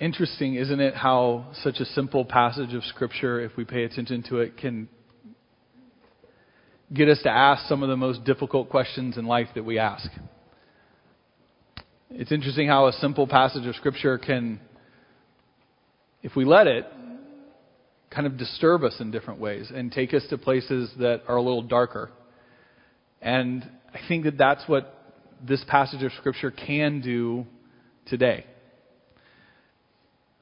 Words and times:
interesting, 0.00 0.54
isn't 0.56 0.80
it, 0.80 0.94
how 0.94 1.46
such 1.62 1.78
a 1.80 1.84
simple 1.84 2.24
passage 2.24 2.74
of 2.74 2.84
Scripture, 2.84 3.40
if 3.40 3.56
we 3.56 3.64
pay 3.64 3.84
attention 3.84 4.22
to 4.28 4.38
it, 4.38 4.56
can 4.56 4.88
get 6.92 7.08
us 7.08 7.20
to 7.22 7.30
ask 7.30 7.66
some 7.66 7.82
of 7.82 7.88
the 7.88 7.96
most 7.96 8.24
difficult 8.24 8.68
questions 8.68 9.16
in 9.16 9.26
life 9.26 9.48
that 9.54 9.64
we 9.64 9.78
ask. 9.78 10.08
It's 12.10 12.30
interesting 12.30 12.68
how 12.68 12.86
a 12.86 12.92
simple 12.92 13.26
passage 13.26 13.66
of 13.66 13.74
Scripture 13.76 14.18
can, 14.18 14.60
if 16.22 16.36
we 16.36 16.44
let 16.44 16.66
it, 16.66 16.86
kind 18.10 18.26
of 18.26 18.36
disturb 18.36 18.84
us 18.84 18.96
in 19.00 19.10
different 19.10 19.40
ways 19.40 19.72
and 19.74 19.90
take 19.90 20.14
us 20.14 20.22
to 20.30 20.38
places 20.38 20.90
that 20.98 21.22
are 21.26 21.36
a 21.36 21.42
little 21.42 21.62
darker. 21.62 22.10
And 23.20 23.68
I 23.92 23.98
think 24.06 24.24
that 24.24 24.38
that's 24.38 24.62
what 24.68 25.14
this 25.42 25.64
passage 25.66 26.02
of 26.02 26.12
Scripture 26.12 26.50
can 26.50 27.00
do 27.00 27.46
today. 28.06 28.46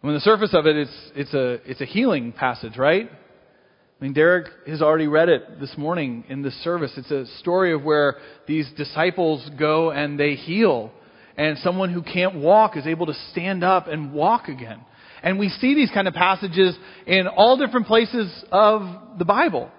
On 0.05 0.13
the 0.13 0.21
surface 0.21 0.53
of 0.53 0.67
it, 0.67 0.77
it's, 0.77 1.11
it's, 1.15 1.33
a, 1.33 1.71
it's 1.71 1.81
a 1.81 1.85
healing 1.85 2.33
passage, 2.33 2.77
right? 2.77 3.09
I 3.09 4.05
mean, 4.05 4.13
Derek 4.15 4.49
has 4.67 4.83
already 4.83 5.07
read 5.07 5.29
it 5.29 5.61
this 5.61 5.73
morning 5.79 6.25
in 6.29 6.43
this 6.43 6.55
service. 6.65 6.91
It's 6.97 7.13
a 7.13 7.25
story 7.39 7.73
of 7.73 7.85
where 7.85 8.17
these 8.49 8.69
disciples 8.77 9.49
go 9.57 9.93
and 9.93 10.19
they 10.19 10.35
heal, 10.35 10.91
and 11.37 11.57
someone 11.59 11.93
who 11.93 12.03
can't 12.03 12.35
walk 12.35 12.77
is 12.77 12.85
able 12.85 13.07
to 13.07 13.15
stand 13.31 13.63
up 13.63 13.87
and 13.87 14.13
walk 14.13 14.49
again. 14.49 14.81
And 15.23 15.39
we 15.39 15.49
see 15.49 15.77
these 15.77 15.91
kind 15.95 16.09
of 16.09 16.15
passages 16.15 16.77
in 17.07 17.29
all 17.29 17.57
different 17.57 17.87
places 17.87 18.29
of 18.51 19.19
the 19.21 19.25
Bible, 19.25 19.71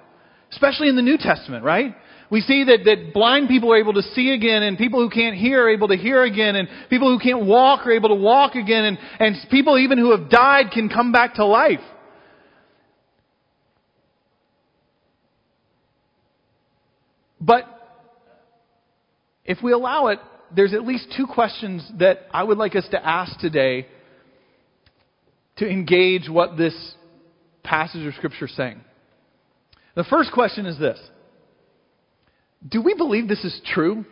especially 0.53 0.87
in 0.87 0.95
the 0.95 1.01
New 1.01 1.17
Testament, 1.17 1.65
right? 1.65 1.93
We 2.29 2.41
see 2.41 2.63
that, 2.65 2.79
that 2.85 3.13
blind 3.13 3.47
people 3.47 3.71
are 3.71 3.77
able 3.77 3.93
to 3.93 4.01
see 4.01 4.31
again, 4.31 4.63
and 4.63 4.77
people 4.77 4.99
who 4.99 5.09
can't 5.09 5.35
hear 5.35 5.65
are 5.65 5.69
able 5.69 5.89
to 5.89 5.97
hear 5.97 6.23
again, 6.23 6.55
and 6.55 6.67
people 6.89 7.11
who 7.11 7.19
can't 7.19 7.45
walk 7.45 7.85
are 7.85 7.91
able 7.91 8.09
to 8.09 8.15
walk 8.15 8.55
again, 8.55 8.85
and, 8.85 8.97
and 9.19 9.35
people 9.51 9.77
even 9.77 9.97
who 9.97 10.11
have 10.11 10.29
died 10.29 10.71
can 10.71 10.89
come 10.89 11.11
back 11.11 11.35
to 11.35 11.45
life. 11.45 11.79
But 17.39 17.65
if 19.43 19.61
we 19.61 19.73
allow 19.73 20.07
it, 20.07 20.19
there's 20.55 20.73
at 20.73 20.85
least 20.85 21.13
two 21.17 21.27
questions 21.27 21.85
that 21.99 22.27
I 22.31 22.43
would 22.43 22.57
like 22.57 22.75
us 22.75 22.87
to 22.91 23.05
ask 23.05 23.37
today 23.39 23.87
to 25.57 25.67
engage 25.67 26.29
what 26.29 26.57
this 26.57 26.95
passage 27.63 28.05
of 28.05 28.13
Scripture 28.15 28.45
is 28.45 28.55
saying. 28.55 28.81
The 29.95 30.03
first 30.05 30.31
question 30.31 30.65
is 30.65 30.79
this 30.79 30.99
Do 32.67 32.81
we 32.81 32.93
believe 32.93 33.27
this 33.27 33.43
is 33.43 33.59
true? 33.73 34.05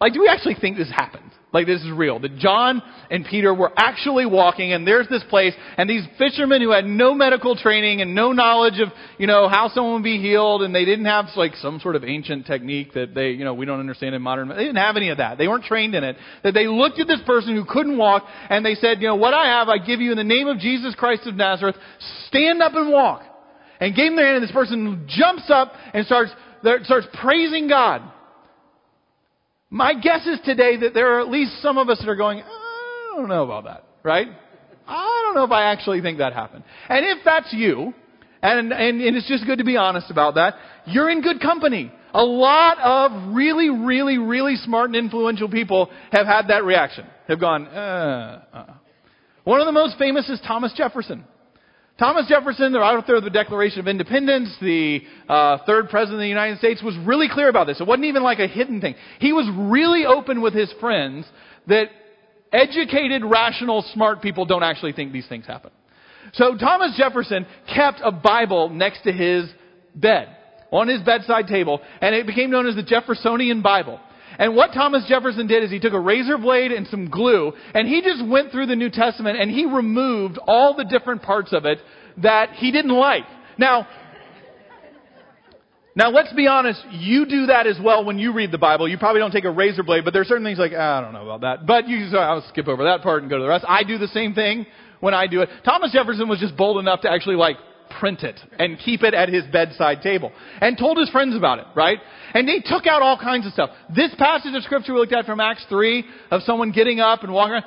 Like, 0.00 0.14
do 0.14 0.20
we 0.20 0.28
actually 0.28 0.56
think 0.60 0.76
this 0.76 0.90
happened? 0.90 1.30
Like, 1.52 1.66
this 1.66 1.82
is 1.82 1.90
real. 1.92 2.18
That 2.18 2.36
John 2.38 2.82
and 3.10 3.24
Peter 3.24 3.54
were 3.54 3.70
actually 3.76 4.26
walking, 4.26 4.72
and 4.72 4.86
there's 4.86 5.06
this 5.08 5.22
place, 5.28 5.52
and 5.76 5.88
these 5.88 6.02
fishermen 6.18 6.62
who 6.62 6.72
had 6.72 6.86
no 6.86 7.14
medical 7.14 7.54
training 7.54 8.00
and 8.00 8.14
no 8.14 8.32
knowledge 8.32 8.80
of, 8.80 8.88
you 9.18 9.26
know, 9.26 9.48
how 9.48 9.68
someone 9.68 9.94
would 9.94 10.02
be 10.02 10.18
healed, 10.18 10.62
and 10.62 10.74
they 10.74 10.84
didn't 10.84 11.04
have, 11.04 11.26
like, 11.36 11.54
some 11.56 11.78
sort 11.78 11.94
of 11.94 12.04
ancient 12.04 12.46
technique 12.46 12.94
that 12.94 13.14
they, 13.14 13.30
you 13.30 13.44
know, 13.44 13.54
we 13.54 13.66
don't 13.66 13.80
understand 13.80 14.14
in 14.14 14.22
modern, 14.22 14.48
they 14.48 14.56
didn't 14.56 14.76
have 14.76 14.96
any 14.96 15.10
of 15.10 15.18
that. 15.18 15.36
They 15.36 15.46
weren't 15.46 15.64
trained 15.64 15.94
in 15.94 16.02
it. 16.02 16.16
That 16.42 16.54
they 16.54 16.66
looked 16.66 16.98
at 16.98 17.06
this 17.06 17.20
person 17.26 17.54
who 17.54 17.64
couldn't 17.64 17.98
walk, 17.98 18.24
and 18.48 18.64
they 18.64 18.74
said, 18.74 19.02
you 19.02 19.08
know, 19.08 19.16
what 19.16 19.34
I 19.34 19.58
have, 19.58 19.68
I 19.68 19.78
give 19.78 20.00
you 20.00 20.10
in 20.10 20.16
the 20.16 20.24
name 20.24 20.48
of 20.48 20.58
Jesus 20.58 20.94
Christ 20.94 21.26
of 21.26 21.34
Nazareth, 21.36 21.76
stand 22.26 22.62
up 22.62 22.74
and 22.74 22.90
walk. 22.90 23.22
And 23.78 23.96
gave 23.96 24.12
him 24.12 24.16
their 24.16 24.26
hand, 24.26 24.36
and 24.36 24.44
this 24.44 24.52
person 24.52 25.06
jumps 25.08 25.50
up 25.50 25.72
and 25.92 26.06
starts, 26.06 26.30
starts 26.84 27.06
praising 27.20 27.68
God. 27.68 28.02
My 29.70 29.94
guess 29.94 30.26
is 30.26 30.38
today 30.44 30.76
that 30.78 30.94
there 30.94 31.16
are 31.16 31.20
at 31.20 31.30
least 31.30 31.62
some 31.62 31.78
of 31.78 31.88
us 31.88 31.98
that 31.98 32.08
are 32.08 32.16
going, 32.16 32.42
I 32.42 33.14
don't 33.16 33.28
know 33.28 33.44
about 33.44 33.64
that, 33.64 33.84
right? 34.02 34.28
I 34.86 35.22
don't 35.24 35.34
know 35.34 35.44
if 35.44 35.50
I 35.50 35.72
actually 35.72 36.02
think 36.02 36.18
that 36.18 36.32
happened. 36.32 36.64
And 36.88 37.06
if 37.06 37.24
that's 37.24 37.52
you, 37.52 37.94
and, 38.42 38.72
and, 38.72 39.00
and 39.00 39.16
it's 39.16 39.28
just 39.28 39.46
good 39.46 39.58
to 39.58 39.64
be 39.64 39.76
honest 39.76 40.10
about 40.10 40.34
that, 40.34 40.54
you're 40.86 41.08
in 41.08 41.22
good 41.22 41.40
company. 41.40 41.92
A 42.12 42.22
lot 42.22 42.78
of 42.78 43.34
really, 43.34 43.70
really, 43.70 44.18
really 44.18 44.56
smart 44.56 44.90
and 44.90 44.96
influential 44.96 45.48
people 45.48 45.90
have 46.10 46.26
had 46.26 46.48
that 46.48 46.64
reaction. 46.64 47.06
Have 47.28 47.40
gone, 47.40 47.66
uh, 47.66 48.42
uh. 48.52 48.66
One 49.44 49.60
of 49.60 49.66
the 49.66 49.72
most 49.72 49.96
famous 49.98 50.28
is 50.28 50.40
Thomas 50.46 50.72
Jefferson. 50.76 51.24
Thomas 51.98 52.26
Jefferson, 52.28 52.72
the 52.72 52.78
author 52.78 53.16
of 53.16 53.24
the 53.24 53.30
Declaration 53.30 53.80
of 53.80 53.86
Independence, 53.86 54.54
the 54.60 55.02
uh, 55.28 55.58
third 55.66 55.88
president 55.88 56.16
of 56.16 56.24
the 56.24 56.28
United 56.28 56.58
States, 56.58 56.82
was 56.82 56.96
really 57.04 57.28
clear 57.30 57.48
about 57.48 57.66
this. 57.66 57.80
It 57.80 57.86
wasn't 57.86 58.06
even 58.06 58.22
like 58.22 58.38
a 58.38 58.46
hidden 58.46 58.80
thing. 58.80 58.94
He 59.20 59.32
was 59.32 59.48
really 59.54 60.06
open 60.06 60.40
with 60.40 60.54
his 60.54 60.72
friends 60.80 61.26
that 61.66 61.90
educated, 62.52 63.22
rational, 63.24 63.84
smart 63.92 64.22
people 64.22 64.46
don't 64.46 64.62
actually 64.62 64.92
think 64.92 65.12
these 65.12 65.28
things 65.28 65.46
happen. 65.46 65.70
So 66.34 66.56
Thomas 66.56 66.94
Jefferson 66.96 67.46
kept 67.72 68.00
a 68.02 68.10
Bible 68.10 68.70
next 68.70 69.02
to 69.02 69.12
his 69.12 69.50
bed, 69.94 70.34
on 70.70 70.88
his 70.88 71.02
bedside 71.02 71.46
table, 71.46 71.80
and 72.00 72.14
it 72.14 72.26
became 72.26 72.50
known 72.50 72.66
as 72.66 72.74
the 72.74 72.82
Jeffersonian 72.82 73.60
Bible. 73.60 74.00
And 74.38 74.56
what 74.56 74.72
Thomas 74.72 75.04
Jefferson 75.08 75.46
did 75.46 75.62
is 75.62 75.70
he 75.70 75.80
took 75.80 75.92
a 75.92 76.00
razor 76.00 76.38
blade 76.38 76.72
and 76.72 76.86
some 76.88 77.10
glue, 77.10 77.52
and 77.74 77.86
he 77.86 78.02
just 78.02 78.24
went 78.24 78.52
through 78.52 78.66
the 78.66 78.76
New 78.76 78.90
Testament 78.90 79.38
and 79.40 79.50
he 79.50 79.66
removed 79.66 80.38
all 80.46 80.74
the 80.74 80.84
different 80.84 81.22
parts 81.22 81.52
of 81.52 81.64
it 81.64 81.78
that 82.18 82.50
he 82.54 82.70
didn't 82.72 82.92
like. 82.92 83.24
Now, 83.58 83.86
now 85.94 86.10
let's 86.10 86.32
be 86.32 86.46
honest, 86.46 86.80
you 86.90 87.26
do 87.26 87.46
that 87.46 87.66
as 87.66 87.78
well 87.82 88.04
when 88.04 88.18
you 88.18 88.32
read 88.32 88.50
the 88.50 88.58
Bible. 88.58 88.88
You 88.88 88.96
probably 88.96 89.20
don't 89.20 89.30
take 89.30 89.44
a 89.44 89.50
razor 89.50 89.82
blade, 89.82 90.04
but 90.04 90.12
there 90.12 90.22
are 90.22 90.26
certain 90.26 90.44
things 90.44 90.58
like, 90.58 90.72
ah, 90.74 90.98
I 90.98 91.00
don't 91.02 91.12
know 91.12 91.28
about 91.28 91.42
that. 91.42 91.66
But 91.66 91.86
you, 91.86 92.06
I'll 92.16 92.46
skip 92.48 92.66
over 92.66 92.84
that 92.84 93.02
part 93.02 93.22
and 93.22 93.30
go 93.30 93.36
to 93.36 93.42
the 93.42 93.48
rest. 93.48 93.64
I 93.68 93.82
do 93.84 93.98
the 93.98 94.08
same 94.08 94.34
thing 94.34 94.66
when 95.00 95.12
I 95.12 95.26
do 95.26 95.42
it. 95.42 95.50
Thomas 95.64 95.92
Jefferson 95.92 96.28
was 96.28 96.38
just 96.38 96.56
bold 96.56 96.78
enough 96.78 97.02
to 97.02 97.10
actually 97.10 97.36
like 97.36 97.56
print 97.98 98.22
it 98.22 98.38
and 98.58 98.78
keep 98.78 99.02
it 99.02 99.14
at 99.14 99.28
his 99.28 99.44
bedside 99.52 100.02
table 100.02 100.32
and 100.60 100.76
told 100.78 100.98
his 100.98 101.08
friends 101.10 101.36
about 101.36 101.58
it, 101.58 101.66
right? 101.74 101.98
And 102.34 102.48
they 102.48 102.60
took 102.64 102.86
out 102.86 103.02
all 103.02 103.18
kinds 103.18 103.46
of 103.46 103.52
stuff. 103.52 103.70
This 103.94 104.14
passage 104.18 104.54
of 104.54 104.62
scripture 104.62 104.94
we 104.94 105.00
looked 105.00 105.12
at 105.12 105.26
from 105.26 105.40
Acts 105.40 105.64
3 105.68 106.04
of 106.30 106.42
someone 106.42 106.72
getting 106.72 107.00
up 107.00 107.22
and 107.22 107.32
walking 107.32 107.54
around 107.54 107.64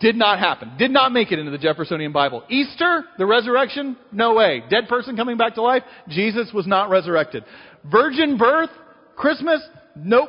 did 0.00 0.16
not 0.16 0.38
happen. 0.38 0.72
Did 0.78 0.90
not 0.90 1.12
make 1.12 1.32
it 1.32 1.38
into 1.38 1.50
the 1.50 1.58
Jeffersonian 1.58 2.12
Bible. 2.12 2.44
Easter, 2.50 3.04
the 3.18 3.26
resurrection, 3.26 3.96
no 4.12 4.34
way. 4.34 4.62
Dead 4.68 4.88
person 4.88 5.16
coming 5.16 5.36
back 5.36 5.54
to 5.54 5.62
life, 5.62 5.82
Jesus 6.08 6.50
was 6.52 6.66
not 6.66 6.90
resurrected. 6.90 7.44
Virgin 7.90 8.36
birth, 8.36 8.70
Christmas, 9.16 9.62
nope. 9.94 10.28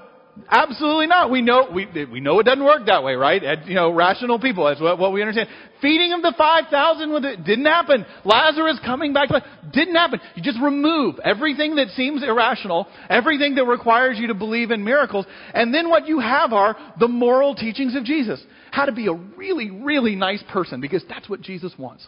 Absolutely 0.50 1.08
not. 1.08 1.30
We 1.30 1.42
know 1.42 1.68
we 1.74 1.88
we 2.12 2.20
know 2.20 2.40
it 2.40 2.44
doesn't 2.44 2.64
work 2.64 2.86
that 2.86 3.04
way, 3.04 3.16
right? 3.16 3.42
You 3.68 3.76
know, 3.76 3.92
rational 3.92 4.40
people. 4.40 4.66
That's 4.66 4.80
what, 4.80 4.98
what 4.98 5.12
we 5.12 5.22
understand. 5.22 5.50
Feeding 5.82 6.14
of 6.14 6.22
the 6.22 6.34
five 6.38 6.66
thousand 6.72 7.14
with 7.14 7.26
it 7.26 7.44
didn't 7.44 7.66
happen. 7.66 8.06
Lazarus 8.24 8.80
coming 8.86 9.14
back 9.14 9.30
didn't 9.74 9.96
happen. 9.96 10.20
You 10.36 10.44
just 10.44 10.60
remove 10.62 11.20
everything 11.24 11.76
that 11.76 11.90
seems 11.90 12.24
irrational, 12.24 12.88
everything 13.10 13.56
that 13.56 13.66
requires 13.66 14.18
you 14.20 14.28
to 14.28 14.34
believe 14.34 14.72
in 14.72 14.84
miracles, 14.84 15.26
and 15.54 15.74
then 15.74 15.90
what 15.90 16.08
you 16.08 16.20
have 16.20 16.54
are 16.54 16.78
the 17.00 17.08
moral 17.08 17.56
teachings 17.56 17.96
of 17.96 18.04
Jesus. 18.04 18.42
How 18.72 18.86
to 18.86 18.92
be 18.92 19.08
a 19.08 19.14
really, 19.14 19.70
really 19.72 20.16
nice 20.16 20.44
person 20.52 20.82
because 20.82 21.04
that's 21.10 21.30
what 21.30 21.42
Jesus 21.42 21.74
wants. 21.78 22.08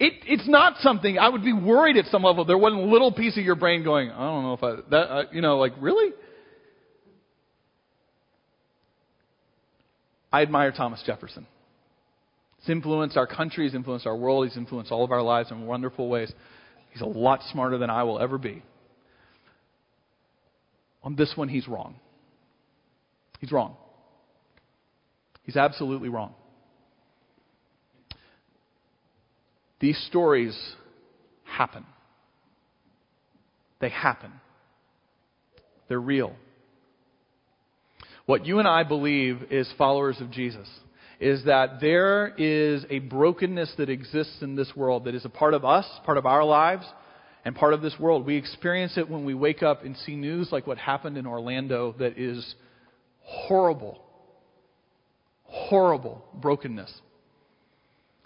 It, 0.00 0.14
it's 0.26 0.48
not 0.48 0.78
something 0.78 1.18
I 1.18 1.28
would 1.28 1.44
be 1.44 1.52
worried 1.52 1.98
at 1.98 2.06
some 2.06 2.22
level. 2.22 2.46
There 2.46 2.56
wasn't 2.56 2.82
a 2.84 2.86
little 2.86 3.12
piece 3.12 3.36
of 3.36 3.44
your 3.44 3.54
brain 3.54 3.84
going, 3.84 4.10
I 4.10 4.18
don't 4.18 4.42
know 4.42 4.54
if 4.54 4.64
I 4.64 4.76
that 4.90 4.96
uh, 4.96 5.22
you 5.30 5.42
know 5.42 5.58
like 5.58 5.74
really. 5.78 6.12
I 10.32 10.42
admire 10.42 10.72
Thomas 10.72 11.02
Jefferson. 11.04 11.46
He's 12.60 12.70
influenced 12.70 13.16
our 13.18 13.26
country, 13.26 13.66
he's 13.66 13.74
influenced 13.74 14.06
our 14.06 14.16
world, 14.16 14.46
he's 14.46 14.56
influenced 14.56 14.90
all 14.90 15.04
of 15.04 15.10
our 15.10 15.22
lives 15.22 15.50
in 15.50 15.66
wonderful 15.66 16.08
ways. 16.08 16.32
He's 16.92 17.02
a 17.02 17.06
lot 17.06 17.40
smarter 17.52 17.76
than 17.76 17.90
I 17.90 18.04
will 18.04 18.20
ever 18.20 18.38
be. 18.38 18.62
On 21.02 21.14
this 21.14 21.32
one, 21.36 21.48
he's 21.48 21.68
wrong. 21.68 21.96
He's 23.38 23.52
wrong. 23.52 23.76
He's 25.42 25.56
absolutely 25.56 26.08
wrong. 26.08 26.34
These 29.80 29.98
stories 30.08 30.56
happen. 31.44 31.84
They 33.80 33.88
happen. 33.88 34.32
They're 35.88 36.00
real. 36.00 36.34
What 38.26 38.46
you 38.46 38.58
and 38.58 38.68
I 38.68 38.84
believe 38.84 39.50
as 39.50 39.72
followers 39.76 40.20
of 40.20 40.30
Jesus 40.30 40.68
is 41.18 41.44
that 41.46 41.80
there 41.80 42.28
is 42.38 42.84
a 42.88 43.00
brokenness 43.00 43.74
that 43.76 43.90
exists 43.90 44.38
in 44.40 44.54
this 44.54 44.70
world 44.76 45.04
that 45.04 45.14
is 45.14 45.24
a 45.24 45.30
part 45.30 45.52
of 45.52 45.64
us, 45.64 45.86
part 46.04 46.16
of 46.16 46.26
our 46.26 46.44
lives, 46.44 46.84
and 47.44 47.54
part 47.54 47.74
of 47.74 47.82
this 47.82 47.94
world. 47.98 48.24
We 48.24 48.36
experience 48.36 48.96
it 48.96 49.08
when 49.08 49.24
we 49.24 49.34
wake 49.34 49.62
up 49.62 49.84
and 49.84 49.96
see 49.96 50.14
news 50.14 50.50
like 50.52 50.66
what 50.66 50.78
happened 50.78 51.16
in 51.16 51.26
Orlando 51.26 51.94
that 51.98 52.18
is 52.18 52.54
horrible, 53.22 54.00
horrible 55.44 56.24
brokenness. 56.34 56.92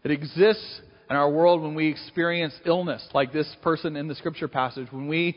It 0.04 0.10
exists 0.10 0.80
in 1.14 1.20
our 1.20 1.30
world 1.30 1.62
when 1.62 1.76
we 1.76 1.86
experience 1.86 2.52
illness, 2.66 3.06
like 3.14 3.32
this 3.32 3.46
person 3.62 3.94
in 3.94 4.08
the 4.08 4.16
scripture 4.16 4.48
passage, 4.48 4.88
when 4.90 5.06
we 5.06 5.36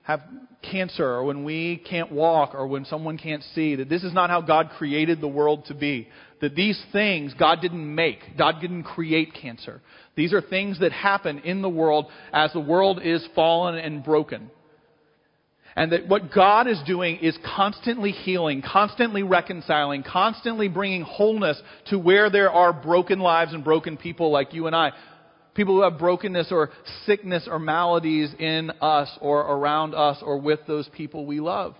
have 0.00 0.22
cancer 0.62 1.04
or 1.04 1.22
when 1.24 1.44
we 1.44 1.84
can't 1.86 2.10
walk 2.10 2.54
or 2.54 2.66
when 2.66 2.86
someone 2.86 3.18
can't 3.18 3.42
see, 3.54 3.74
that 3.74 3.90
this 3.90 4.02
is 4.04 4.14
not 4.14 4.30
how 4.30 4.40
God 4.40 4.70
created 4.78 5.20
the 5.20 5.28
world 5.28 5.66
to 5.66 5.74
be. 5.74 6.08
That 6.40 6.54
these 6.54 6.82
things 6.92 7.34
God 7.38 7.60
didn't 7.60 7.94
make. 7.94 8.20
God 8.38 8.54
didn't 8.62 8.84
create 8.84 9.34
cancer. 9.34 9.82
These 10.16 10.32
are 10.32 10.40
things 10.40 10.80
that 10.80 10.92
happen 10.92 11.40
in 11.40 11.60
the 11.60 11.68
world 11.68 12.06
as 12.32 12.50
the 12.54 12.60
world 12.60 13.02
is 13.04 13.22
fallen 13.34 13.74
and 13.74 14.02
broken. 14.02 14.50
And 15.76 15.92
that 15.92 16.08
what 16.08 16.32
God 16.32 16.68
is 16.68 16.80
doing 16.86 17.18
is 17.18 17.38
constantly 17.54 18.12
healing, 18.12 18.62
constantly 18.62 19.22
reconciling, 19.22 20.04
constantly 20.04 20.68
bringing 20.68 21.02
wholeness 21.02 21.60
to 21.90 21.98
where 21.98 22.30
there 22.30 22.50
are 22.50 22.72
broken 22.72 23.18
lives 23.18 23.52
and 23.52 23.62
broken 23.62 23.98
people 23.98 24.32
like 24.32 24.54
you 24.54 24.66
and 24.66 24.74
I 24.74 24.92
people 25.58 25.74
who 25.74 25.82
have 25.82 25.98
brokenness 25.98 26.52
or 26.52 26.70
sickness 27.04 27.46
or 27.50 27.58
maladies 27.58 28.32
in 28.38 28.70
us 28.80 29.10
or 29.20 29.40
around 29.40 29.94
us 29.94 30.16
or 30.22 30.38
with 30.38 30.60
those 30.66 30.88
people 30.96 31.26
we 31.26 31.40
love. 31.40 31.74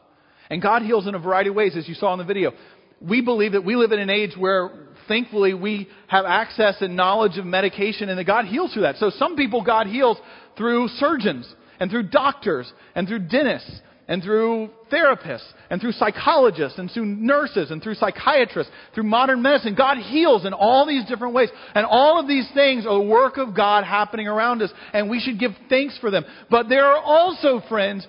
And 0.50 0.60
God 0.60 0.82
heals 0.82 1.06
in 1.06 1.14
a 1.14 1.18
variety 1.18 1.50
of 1.50 1.56
ways, 1.56 1.76
as 1.76 1.88
you 1.88 1.94
saw 1.94 2.12
in 2.12 2.18
the 2.18 2.24
video. 2.24 2.52
We 3.00 3.20
believe 3.20 3.52
that 3.52 3.64
we 3.64 3.76
live 3.76 3.92
in 3.92 4.00
an 4.00 4.10
age 4.10 4.32
where, 4.36 4.88
thankfully, 5.06 5.54
we 5.54 5.88
have 6.08 6.24
access 6.26 6.74
and 6.80 6.96
knowledge 6.96 7.38
of 7.38 7.46
medication 7.46 8.08
and 8.08 8.18
that 8.18 8.24
God 8.24 8.46
heals 8.46 8.72
through 8.72 8.82
that. 8.82 8.96
So 8.96 9.10
some 9.10 9.36
people 9.36 9.62
God 9.62 9.86
heals 9.86 10.18
through 10.56 10.88
surgeons 10.88 11.48
and 11.78 11.88
through 11.88 12.08
doctors 12.08 12.70
and 12.96 13.06
through 13.06 13.28
dentists 13.28 13.80
and 14.08 14.22
through 14.22 14.70
therapists 14.90 15.46
and 15.68 15.80
through 15.80 15.92
psychologists 15.92 16.78
and 16.78 16.90
through 16.90 17.04
nurses 17.04 17.70
and 17.70 17.82
through 17.82 17.94
psychiatrists, 17.94 18.72
through 18.94 19.04
modern 19.04 19.42
medicine. 19.42 19.74
God 19.74 19.98
heals 19.98 20.46
in 20.46 20.54
all 20.54 20.86
these 20.86 21.04
different 21.04 21.34
ways. 21.34 21.50
And 21.74 21.84
all 21.84 22.18
of 22.18 22.26
these 22.26 22.48
things 22.54 22.86
are 22.86 22.94
the 22.94 23.08
work 23.08 23.36
of 23.36 23.54
God 23.54 23.84
happening 23.84 24.26
around 24.26 24.62
us, 24.62 24.70
and 24.94 25.10
we 25.10 25.20
should 25.20 25.38
give 25.38 25.52
thanks 25.68 25.96
for 25.98 26.10
them. 26.10 26.24
But 26.50 26.70
there 26.70 26.86
are 26.86 27.02
also, 27.02 27.60
friends, 27.68 28.06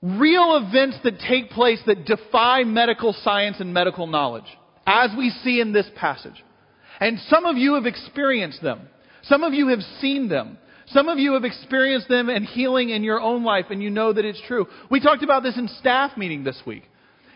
real 0.00 0.64
events 0.64 0.98
that 1.02 1.18
take 1.18 1.50
place 1.50 1.80
that 1.86 2.04
defy 2.04 2.62
medical 2.62 3.12
science 3.12 3.56
and 3.58 3.74
medical 3.74 4.06
knowledge, 4.06 4.46
as 4.86 5.10
we 5.18 5.30
see 5.42 5.60
in 5.60 5.72
this 5.72 5.90
passage. 5.96 6.44
And 7.00 7.18
some 7.28 7.46
of 7.46 7.56
you 7.56 7.74
have 7.74 7.86
experienced 7.86 8.62
them. 8.62 8.88
Some 9.22 9.42
of 9.42 9.52
you 9.52 9.68
have 9.68 9.82
seen 10.00 10.28
them. 10.28 10.58
Some 10.92 11.08
of 11.08 11.18
you 11.18 11.34
have 11.34 11.44
experienced 11.44 12.08
them 12.08 12.28
and 12.28 12.44
healing 12.44 12.90
in 12.90 13.02
your 13.02 13.20
own 13.20 13.44
life, 13.44 13.66
and 13.70 13.82
you 13.82 13.90
know 13.90 14.12
that 14.12 14.24
it's 14.24 14.40
true. 14.46 14.66
We 14.90 15.00
talked 15.00 15.22
about 15.22 15.42
this 15.42 15.56
in 15.56 15.68
staff 15.80 16.16
meeting 16.16 16.44
this 16.44 16.60
week. 16.66 16.84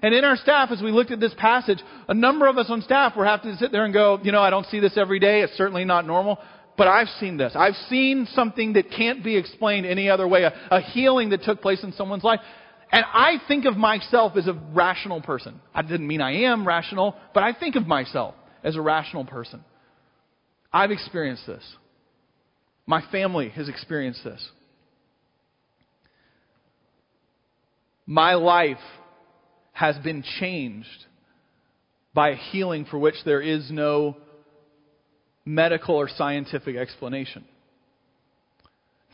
And 0.02 0.14
in 0.14 0.24
our 0.24 0.36
staff, 0.36 0.70
as 0.72 0.82
we 0.82 0.90
looked 0.90 1.12
at 1.12 1.20
this 1.20 1.34
passage, 1.36 1.78
a 2.08 2.14
number 2.14 2.48
of 2.48 2.58
us 2.58 2.66
on 2.68 2.82
staff 2.82 3.14
were 3.16 3.24
having 3.24 3.52
to 3.52 3.56
sit 3.58 3.70
there 3.70 3.84
and 3.84 3.94
go, 3.94 4.18
you 4.22 4.32
know, 4.32 4.40
I 4.40 4.50
don't 4.50 4.66
see 4.66 4.80
this 4.80 4.96
every 4.96 5.20
day. 5.20 5.42
It's 5.42 5.56
certainly 5.56 5.84
not 5.84 6.06
normal. 6.06 6.38
But 6.76 6.88
I've 6.88 7.08
seen 7.20 7.36
this. 7.36 7.52
I've 7.54 7.76
seen 7.88 8.26
something 8.32 8.72
that 8.72 8.90
can't 8.90 9.22
be 9.22 9.36
explained 9.36 9.86
any 9.86 10.08
other 10.08 10.26
way, 10.26 10.42
a, 10.42 10.52
a 10.70 10.80
healing 10.80 11.30
that 11.30 11.44
took 11.44 11.60
place 11.60 11.84
in 11.84 11.92
someone's 11.92 12.24
life. 12.24 12.40
And 12.90 13.04
I 13.12 13.36
think 13.46 13.64
of 13.64 13.76
myself 13.76 14.36
as 14.36 14.48
a 14.48 14.54
rational 14.72 15.20
person. 15.20 15.60
I 15.74 15.82
didn't 15.82 16.06
mean 16.06 16.20
I 16.20 16.44
am 16.44 16.66
rational, 16.66 17.14
but 17.32 17.42
I 17.42 17.52
think 17.52 17.76
of 17.76 17.86
myself 17.86 18.34
as 18.64 18.76
a 18.76 18.80
rational 18.80 19.24
person. 19.24 19.64
I've 20.72 20.90
experienced 20.90 21.46
this. 21.46 21.62
My 22.86 23.02
family 23.12 23.48
has 23.50 23.68
experienced 23.68 24.24
this. 24.24 24.46
My 28.06 28.34
life 28.34 28.78
has 29.72 29.96
been 29.98 30.22
changed 30.40 30.88
by 32.14 32.30
a 32.30 32.36
healing 32.36 32.84
for 32.84 32.98
which 32.98 33.14
there 33.24 33.40
is 33.40 33.70
no 33.70 34.16
medical 35.44 35.96
or 35.96 36.08
scientific 36.08 36.76
explanation. 36.76 37.44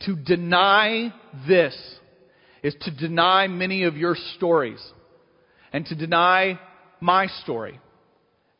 To 0.05 0.15
deny 0.15 1.13
this 1.47 1.75
is 2.63 2.75
to 2.81 2.91
deny 2.91 3.47
many 3.47 3.83
of 3.83 3.95
your 3.95 4.15
stories 4.35 4.83
and 5.71 5.85
to 5.85 5.95
deny 5.95 6.59
my 6.99 7.27
story. 7.43 7.79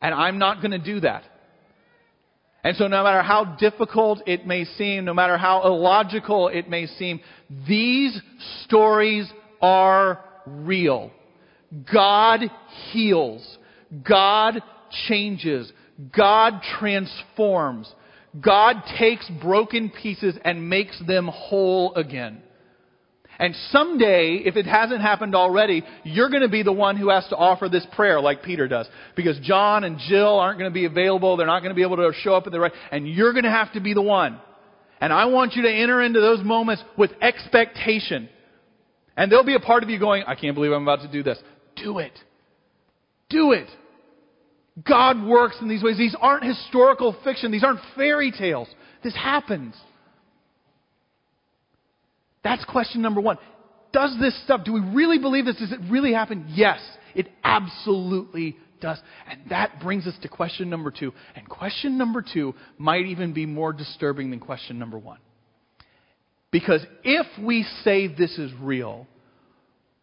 And 0.00 0.14
I'm 0.14 0.38
not 0.38 0.62
going 0.62 0.72
to 0.72 0.78
do 0.78 1.00
that. 1.00 1.24
And 2.62 2.76
so, 2.76 2.88
no 2.88 3.02
matter 3.02 3.22
how 3.22 3.56
difficult 3.58 4.22
it 4.26 4.46
may 4.46 4.64
seem, 4.64 5.04
no 5.06 5.14
matter 5.14 5.38
how 5.38 5.62
illogical 5.64 6.48
it 6.48 6.68
may 6.68 6.86
seem, 6.86 7.20
these 7.66 8.20
stories 8.64 9.30
are 9.62 10.22
real. 10.46 11.10
God 11.92 12.40
heals. 12.92 13.58
God 14.02 14.62
changes. 15.06 15.72
God 16.16 16.60
transforms. 16.78 17.92
God 18.40 18.76
takes 18.98 19.28
broken 19.42 19.90
pieces 19.90 20.36
and 20.44 20.68
makes 20.68 21.00
them 21.06 21.28
whole 21.32 21.94
again. 21.94 22.42
And 23.40 23.56
someday, 23.70 24.42
if 24.44 24.56
it 24.56 24.66
hasn't 24.66 25.00
happened 25.00 25.34
already, 25.34 25.82
you're 26.04 26.28
going 26.28 26.42
to 26.42 26.48
be 26.48 26.62
the 26.62 26.74
one 26.74 26.98
who 26.98 27.08
has 27.08 27.26
to 27.28 27.36
offer 27.36 27.70
this 27.70 27.86
prayer 27.92 28.20
like 28.20 28.42
Peter 28.42 28.68
does. 28.68 28.86
Because 29.16 29.38
John 29.40 29.82
and 29.82 29.98
Jill 29.98 30.38
aren't 30.38 30.58
going 30.58 30.70
to 30.70 30.74
be 30.74 30.84
available. 30.84 31.38
They're 31.38 31.46
not 31.46 31.60
going 31.60 31.70
to 31.70 31.74
be 31.74 31.80
able 31.80 31.96
to 31.96 32.12
show 32.20 32.34
up 32.34 32.46
at 32.46 32.52
the 32.52 32.60
right, 32.60 32.72
and 32.92 33.08
you're 33.08 33.32
going 33.32 33.44
to 33.44 33.50
have 33.50 33.72
to 33.72 33.80
be 33.80 33.94
the 33.94 34.02
one. 34.02 34.38
And 35.00 35.10
I 35.10 35.24
want 35.24 35.54
you 35.54 35.62
to 35.62 35.72
enter 35.72 36.02
into 36.02 36.20
those 36.20 36.44
moments 36.44 36.84
with 36.98 37.12
expectation. 37.22 38.28
And 39.16 39.32
there'll 39.32 39.42
be 39.42 39.54
a 39.54 39.60
part 39.60 39.82
of 39.82 39.88
you 39.88 39.98
going, 39.98 40.22
I 40.26 40.34
can't 40.34 40.54
believe 40.54 40.72
I'm 40.72 40.82
about 40.82 41.00
to 41.00 41.10
do 41.10 41.22
this. 41.22 41.38
Do 41.76 41.96
it. 41.96 42.12
Do 43.30 43.52
it. 43.52 43.68
God 44.86 45.24
works 45.24 45.56
in 45.62 45.68
these 45.68 45.82
ways. 45.82 45.96
These 45.96 46.16
aren't 46.20 46.44
historical 46.44 47.16
fiction. 47.24 47.50
These 47.50 47.64
aren't 47.64 47.80
fairy 47.96 48.32
tales. 48.32 48.68
This 49.02 49.14
happens. 49.14 49.74
That's 52.42 52.64
question 52.64 53.02
number 53.02 53.20
one. 53.20 53.38
Does 53.92 54.16
this 54.20 54.40
stuff, 54.44 54.64
do 54.64 54.72
we 54.72 54.80
really 54.80 55.18
believe 55.18 55.44
this? 55.44 55.56
Does 55.56 55.72
it 55.72 55.80
really 55.90 56.12
happen? 56.12 56.46
Yes, 56.54 56.78
it 57.14 57.28
absolutely 57.42 58.56
does. 58.80 58.98
And 59.28 59.40
that 59.50 59.80
brings 59.82 60.06
us 60.06 60.14
to 60.22 60.28
question 60.28 60.70
number 60.70 60.90
two. 60.90 61.12
And 61.34 61.48
question 61.48 61.98
number 61.98 62.22
two 62.22 62.54
might 62.78 63.06
even 63.06 63.32
be 63.32 63.46
more 63.46 63.72
disturbing 63.72 64.30
than 64.30 64.40
question 64.40 64.78
number 64.78 64.98
one. 64.98 65.18
Because 66.50 66.84
if 67.04 67.26
we 67.42 67.64
say 67.84 68.08
this 68.08 68.36
is 68.38 68.50
real, 68.60 69.06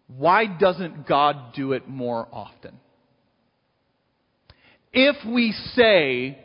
why 0.07 0.45
doesn't 0.45 1.07
God 1.07 1.53
do 1.55 1.73
it 1.73 1.87
more 1.87 2.27
often? 2.31 2.79
If 4.93 5.15
we 5.25 5.51
say 5.75 6.39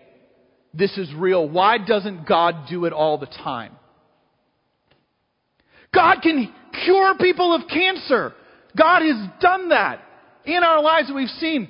this 0.75 0.97
is 0.99 1.13
real, 1.15 1.49
why 1.49 1.79
doesn't 1.79 2.27
God 2.27 2.67
do 2.69 2.85
it 2.87 2.93
all 2.93 3.19
the 3.19 3.27
time? 3.27 3.73
God 5.95 6.21
can 6.23 6.53
cure 6.85 7.15
people 7.19 7.55
of 7.55 7.69
cancer. 7.69 8.33
God 8.77 9.03
has 9.03 9.29
done 9.41 9.69
that 9.69 10.01
in 10.45 10.63
our 10.63 10.83
lives 10.83 11.09
that 11.09 11.15
we've 11.15 11.29
seen. 11.29 11.69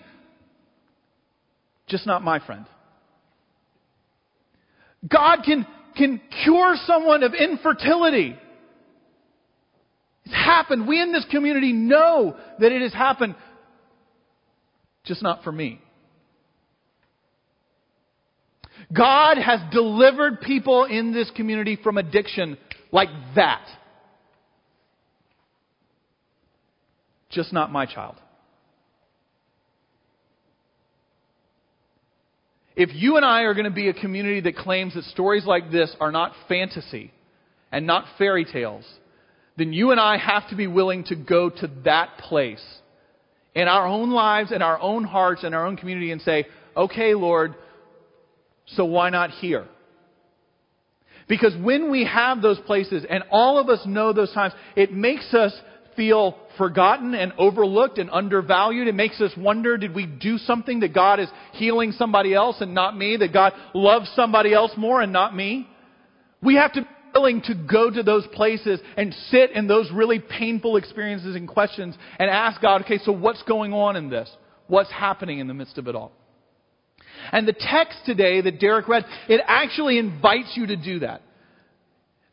Just 1.88 2.06
not 2.06 2.22
my 2.22 2.38
friend. 2.38 2.66
God 5.08 5.40
can, 5.44 5.66
can 5.96 6.20
cure 6.44 6.76
someone 6.86 7.22
of 7.24 7.34
infertility. 7.34 8.36
It's 10.24 10.34
happened. 10.34 10.86
We 10.86 11.02
in 11.02 11.12
this 11.12 11.26
community 11.30 11.72
know 11.72 12.36
that 12.60 12.70
it 12.70 12.82
has 12.82 12.92
happened. 12.92 13.34
Just 15.04 15.22
not 15.22 15.42
for 15.42 15.50
me. 15.50 15.80
God 18.96 19.38
has 19.38 19.58
delivered 19.72 20.40
people 20.40 20.84
in 20.84 21.12
this 21.12 21.30
community 21.34 21.78
from 21.82 21.98
addiction 21.98 22.56
like 22.92 23.08
that. 23.34 23.66
Just 27.32 27.52
not 27.52 27.72
my 27.72 27.86
child. 27.86 28.16
If 32.74 32.90
you 32.94 33.16
and 33.16 33.24
I 33.24 33.42
are 33.42 33.54
going 33.54 33.64
to 33.64 33.70
be 33.70 33.88
a 33.88 33.94
community 33.94 34.40
that 34.40 34.56
claims 34.56 34.94
that 34.94 35.04
stories 35.04 35.44
like 35.44 35.70
this 35.70 35.94
are 36.00 36.10
not 36.10 36.32
fantasy 36.48 37.12
and 37.70 37.86
not 37.86 38.04
fairy 38.16 38.44
tales, 38.44 38.84
then 39.56 39.72
you 39.72 39.90
and 39.90 40.00
I 40.00 40.16
have 40.16 40.48
to 40.48 40.56
be 40.56 40.66
willing 40.66 41.04
to 41.04 41.16
go 41.16 41.50
to 41.50 41.70
that 41.84 42.18
place 42.18 42.64
in 43.54 43.68
our 43.68 43.86
own 43.86 44.10
lives, 44.10 44.52
in 44.52 44.62
our 44.62 44.80
own 44.80 45.04
hearts, 45.04 45.44
in 45.44 45.52
our 45.52 45.66
own 45.66 45.76
community 45.76 46.10
and 46.12 46.22
say, 46.22 46.46
okay, 46.74 47.14
Lord, 47.14 47.54
so 48.66 48.86
why 48.86 49.10
not 49.10 49.30
here? 49.30 49.66
Because 51.28 51.54
when 51.62 51.90
we 51.90 52.04
have 52.04 52.42
those 52.42 52.58
places, 52.60 53.04
and 53.08 53.24
all 53.30 53.58
of 53.58 53.68
us 53.68 53.80
know 53.86 54.12
those 54.12 54.32
times, 54.32 54.54
it 54.76 54.92
makes 54.92 55.32
us 55.34 55.52
feel 55.96 56.36
forgotten 56.58 57.14
and 57.14 57.32
overlooked 57.38 57.98
and 57.98 58.10
undervalued. 58.10 58.88
It 58.88 58.94
makes 58.94 59.20
us 59.20 59.32
wonder, 59.36 59.76
did 59.76 59.94
we 59.94 60.06
do 60.06 60.38
something 60.38 60.80
that 60.80 60.94
God 60.94 61.20
is 61.20 61.28
healing 61.52 61.92
somebody 61.92 62.34
else 62.34 62.56
and 62.60 62.74
not 62.74 62.96
me? 62.96 63.16
That 63.16 63.32
God 63.32 63.52
loves 63.74 64.10
somebody 64.14 64.52
else 64.52 64.72
more 64.76 65.00
and 65.00 65.12
not 65.12 65.34
me? 65.34 65.68
We 66.42 66.56
have 66.56 66.72
to 66.74 66.82
be 66.82 66.88
willing 67.14 67.42
to 67.42 67.54
go 67.54 67.90
to 67.90 68.02
those 68.02 68.26
places 68.32 68.80
and 68.96 69.14
sit 69.30 69.50
in 69.52 69.66
those 69.66 69.90
really 69.92 70.18
painful 70.18 70.76
experiences 70.76 71.36
and 71.36 71.46
questions 71.46 71.94
and 72.18 72.30
ask 72.30 72.60
God, 72.60 72.82
okay, 72.82 72.98
so 72.98 73.12
what's 73.12 73.42
going 73.42 73.72
on 73.72 73.96
in 73.96 74.08
this? 74.08 74.30
What's 74.66 74.90
happening 74.90 75.38
in 75.38 75.46
the 75.46 75.54
midst 75.54 75.78
of 75.78 75.88
it 75.88 75.94
all? 75.94 76.12
And 77.30 77.46
the 77.46 77.52
text 77.52 77.98
today 78.06 78.40
that 78.40 78.58
Derek 78.58 78.88
read, 78.88 79.04
it 79.28 79.40
actually 79.46 79.98
invites 79.98 80.52
you 80.56 80.66
to 80.66 80.76
do 80.76 81.00
that. 81.00 81.22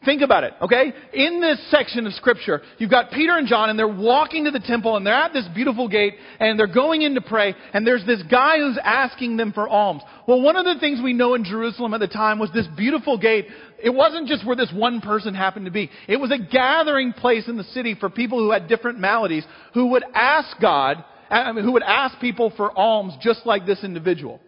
Think 0.06 0.22
about 0.22 0.46
it, 0.46 0.54
okay? 0.62 0.94
In 1.14 1.42
this 1.42 1.60
section 1.70 2.08
of 2.08 2.14
scripture, 2.14 2.62
you've 2.78 2.90
got 2.90 3.12
Peter 3.12 3.38
and 3.38 3.46
John 3.46 3.70
and 3.70 3.78
they're 3.78 3.86
walking 3.86 4.46
to 4.46 4.52
the 4.52 4.62
temple 4.62 4.96
and 4.96 5.06
they're 5.06 5.14
at 5.14 5.34
this 5.34 5.46
beautiful 5.54 5.90
gate 5.90 6.14
and 6.40 6.58
they're 6.58 6.68
going 6.68 7.02
in 7.02 7.16
to 7.16 7.22
pray 7.22 7.54
and 7.74 7.86
there's 7.86 8.06
this 8.06 8.24
guy 8.32 8.60
who's 8.60 8.80
asking 8.82 9.36
them 9.36 9.52
for 9.52 9.68
alms. 9.68 10.02
Well, 10.26 10.42
one 10.42 10.56
of 10.56 10.64
the 10.64 10.80
things 10.80 11.02
we 11.04 11.12
know 11.12 11.34
in 11.34 11.44
Jerusalem 11.44 11.94
at 11.94 12.00
the 12.00 12.08
time 12.08 12.40
was 12.40 12.50
this 12.54 12.68
beautiful 12.78 13.18
gate. 13.18 13.48
It 13.84 13.90
wasn't 13.90 14.30
just 14.30 14.48
where 14.48 14.56
this 14.56 14.72
one 14.74 15.02
person 15.02 15.34
happened 15.34 15.66
to 15.66 15.72
be. 15.72 15.92
It 16.08 16.16
was 16.16 16.32
a 16.32 16.38
gathering 16.38 17.12
place 17.12 17.50
in 17.50 17.58
the 17.58 17.66
city 17.66 17.94
for 18.00 18.10
people 18.10 18.40
who 18.40 18.52
had 18.52 18.70
different 18.70 19.00
maladies 19.00 19.44
who 19.74 19.88
would 19.88 20.06
ask 20.16 20.48
God, 20.62 21.04
I 21.30 21.52
mean, 21.52 21.66
who 21.66 21.74
would 21.74 21.84
ask 21.84 22.18
people 22.22 22.54
for 22.56 22.72
alms 22.72 23.16
just 23.22 23.46
like 23.46 23.66
this 23.66 23.84
individual. 23.84 24.40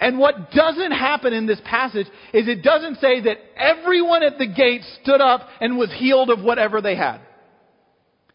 And 0.00 0.18
what 0.18 0.52
doesn't 0.52 0.92
happen 0.92 1.32
in 1.32 1.46
this 1.46 1.60
passage 1.64 2.06
is 2.32 2.46
it 2.46 2.62
doesn't 2.62 3.00
say 3.00 3.20
that 3.22 3.38
everyone 3.56 4.22
at 4.22 4.38
the 4.38 4.46
gate 4.46 4.82
stood 5.02 5.20
up 5.20 5.48
and 5.60 5.76
was 5.76 5.92
healed 5.96 6.30
of 6.30 6.40
whatever 6.40 6.80
they 6.80 6.94
had. 6.94 7.20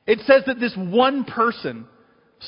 It 0.05 0.20
says 0.25 0.43
that 0.48 0.60
this 0.60 0.74
one 0.75 1.24
person 1.24 1.88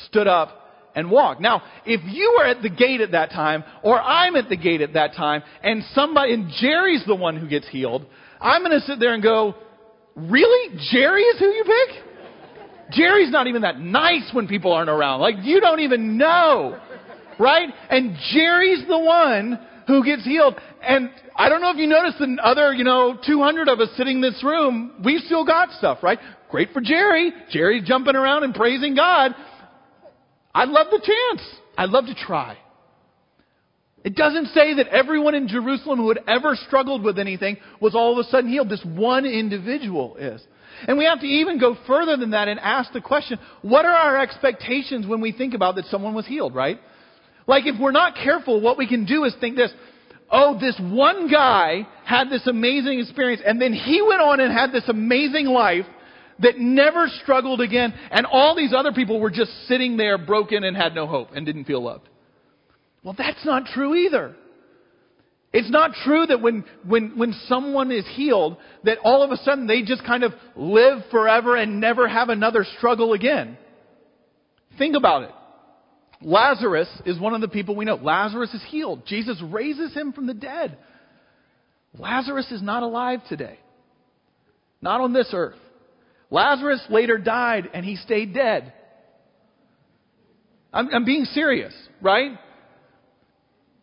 stood 0.08 0.28
up 0.28 0.62
and 0.96 1.10
walked. 1.10 1.40
Now, 1.40 1.62
if 1.86 2.02
you 2.06 2.36
were 2.38 2.46
at 2.46 2.62
the 2.62 2.70
gate 2.70 3.00
at 3.00 3.12
that 3.12 3.30
time, 3.30 3.64
or 3.84 4.02
I'm 4.02 4.36
at 4.36 4.50
the 4.50 4.58
gate 4.58 4.82
at 4.82 4.94
that 4.94 5.14
time, 5.14 5.44
and 5.64 5.84
somebody, 5.94 6.34
and 6.34 6.52
Jerry's 6.60 7.04
the 7.06 7.16
one 7.16 7.38
who 7.38 7.48
gets 7.48 7.68
healed, 7.70 8.06
I'm 8.42 8.64
going 8.64 8.78
to 8.78 8.86
sit 8.86 9.00
there 9.00 9.14
and 9.14 9.24
go, 9.24 9.56
really? 10.16 10.78
Jerry 10.92 11.24
is 11.24 11.40
who 11.40 11.46
you 11.46 11.64
pick? 11.64 12.04
Jerry's 12.92 13.32
not 13.32 13.48
even 13.48 13.64
that 13.64 13.80
nice 13.80 14.30
when 14.34 14.48
people 14.48 14.72
aren't 14.72 14.90
around. 14.90 15.20
Like, 15.20 15.36
you 15.42 15.60
don't 15.60 15.80
even 15.80 16.18
know 16.18 16.80
right? 17.40 17.70
And 17.90 18.16
Jerry's 18.34 18.86
the 18.88 19.00
one 19.00 19.60
who 19.88 20.04
gets 20.04 20.24
healed. 20.24 20.56
And 20.82 21.10
I 21.36 21.50
don't 21.50 21.62
know 21.62 21.72
if 21.72 21.78
you 21.78 21.88
noticed 21.88 22.20
the 22.20 22.38
other, 22.44 22.74
you 22.74 22.84
know, 22.84 23.18
200 23.26 23.70
of 23.70 23.80
us 23.80 23.90
sitting 23.98 24.18
in 24.18 24.22
this 24.22 24.44
room, 24.44 24.94
we 25.04 25.20
still 25.20 25.46
got 25.46 25.72
stuff, 25.72 26.00
right? 26.02 26.20
Great 26.50 26.72
for 26.72 26.82
Jerry. 26.82 27.32
Jerry's 27.52 27.88
jumping 27.88 28.16
around 28.16 28.44
and 28.44 28.54
praising 28.54 28.96
God. 28.96 29.36
I'd 30.54 30.70
love 30.70 30.88
the 30.90 31.00
chance. 31.00 31.48
I'd 31.78 31.90
love 31.90 32.06
to 32.06 32.16
try. 32.16 32.58
It 34.04 34.16
doesn't 34.16 34.48
say 34.48 34.76
that 34.76 34.88
everyone 34.90 35.34
in 35.34 35.48
Jerusalem 35.48 35.98
who 35.98 36.10
had 36.10 36.20
ever 36.28 36.56
struggled 36.68 37.04
with 37.04 37.18
anything 37.18 37.58
was 37.82 37.96
all 37.96 38.18
of 38.18 38.26
a 38.26 38.30
sudden 38.30 38.50
healed. 38.50 38.70
This 38.70 38.86
one 38.86 39.26
individual 39.26 40.16
is. 40.18 40.42
And 40.88 40.98
we 40.98 41.06
have 41.06 41.22
to 41.22 41.26
even 41.26 41.60
go 41.60 41.76
further 41.88 42.16
than 42.16 42.32
that 42.32 42.48
and 42.48 42.60
ask 42.60 42.94
the 42.94 43.02
question, 43.02 43.40
what 43.64 43.86
are 43.86 43.96
our 43.96 44.22
expectations 44.22 45.08
when 45.08 45.22
we 45.22 45.32
think 45.32 45.54
about 45.54 45.76
that 45.76 45.86
someone 45.86 46.14
was 46.14 46.28
healed, 46.28 46.54
right? 46.54 46.80
Like 47.48 47.66
if 47.66 47.80
we're 47.80 47.92
not 47.92 48.16
careful, 48.16 48.62
what 48.62 48.78
we 48.78 48.88
can 48.88 49.06
do 49.06 49.24
is 49.24 49.36
think 49.40 49.56
this, 49.56 49.72
oh, 50.32 50.58
this 50.60 50.80
one 50.80 51.30
guy 51.30 51.88
had 52.04 52.30
this 52.30 52.46
amazing 52.48 53.00
experience 53.00 53.42
and 53.46 53.62
then 53.62 53.74
he 53.74 54.02
went 54.02 54.22
on 54.22 54.40
and 54.40 54.52
had 54.52 54.72
this 54.72 54.88
amazing 54.88 55.46
life 55.46 55.86
that 56.40 56.58
never 56.58 57.08
struggled 57.24 57.62
again 57.62 57.94
and 58.12 58.26
all 58.26 58.56
these 58.56 58.74
other 58.76 58.92
people 58.92 59.20
were 59.20 59.32
just 59.32 59.52
sitting 59.68 59.98
there 59.98 60.18
broken 60.18 60.64
and 60.64 60.76
had 60.76 60.94
no 60.96 61.08
hope 61.08 61.30
and 61.34 61.46
didn't 61.46 61.66
feel 61.66 61.84
loved. 61.84 62.10
Well, 63.04 63.16
that's 63.18 63.46
not 63.46 63.68
true 63.68 63.96
either. 63.96 64.36
It's 65.54 65.70
not 65.70 65.92
true 66.04 66.26
that 66.26 66.42
when, 66.42 66.66
when, 66.86 67.18
when 67.18 67.34
someone 67.48 67.90
is 67.90 68.06
healed, 68.16 68.58
that 68.84 68.98
all 69.04 69.24
of 69.24 69.32
a 69.32 69.38
sudden 69.38 69.68
they 69.68 69.84
just 69.84 70.04
kind 70.04 70.24
of 70.24 70.34
live 70.56 71.04
forever 71.12 71.56
and 71.56 71.80
never 71.80 72.10
have 72.10 72.28
another 72.28 72.66
struggle 72.78 73.14
again. 73.14 73.58
Think 74.78 74.98
about 74.98 75.24
it. 75.24 75.32
Lazarus 76.22 76.90
is 77.06 77.20
one 77.20 77.34
of 77.34 77.42
the 77.42 77.48
people 77.48 77.76
we 77.76 77.86
know. 77.86 77.96
Lazarus 77.96 78.54
is 78.54 78.64
healed. 78.70 79.06
Jesus 79.06 79.42
raises 79.42 79.94
him 79.94 80.14
from 80.14 80.28
the 80.28 80.34
dead. 80.34 80.78
Lazarus 81.98 82.52
is 82.52 82.62
not 82.62 82.84
alive 82.84 83.20
today. 83.30 83.60
Not 84.82 85.02
on 85.02 85.14
this 85.14 85.30
earth. 85.34 85.58
Lazarus 86.30 86.82
later 86.90 87.18
died 87.18 87.70
and 87.74 87.86
he 87.86 87.96
stayed 87.96 88.34
dead. 88.34 88.74
I'm, 90.74 90.90
I'm 90.94 91.06
being 91.06 91.26
serious, 91.26 91.74
right? 92.02 92.32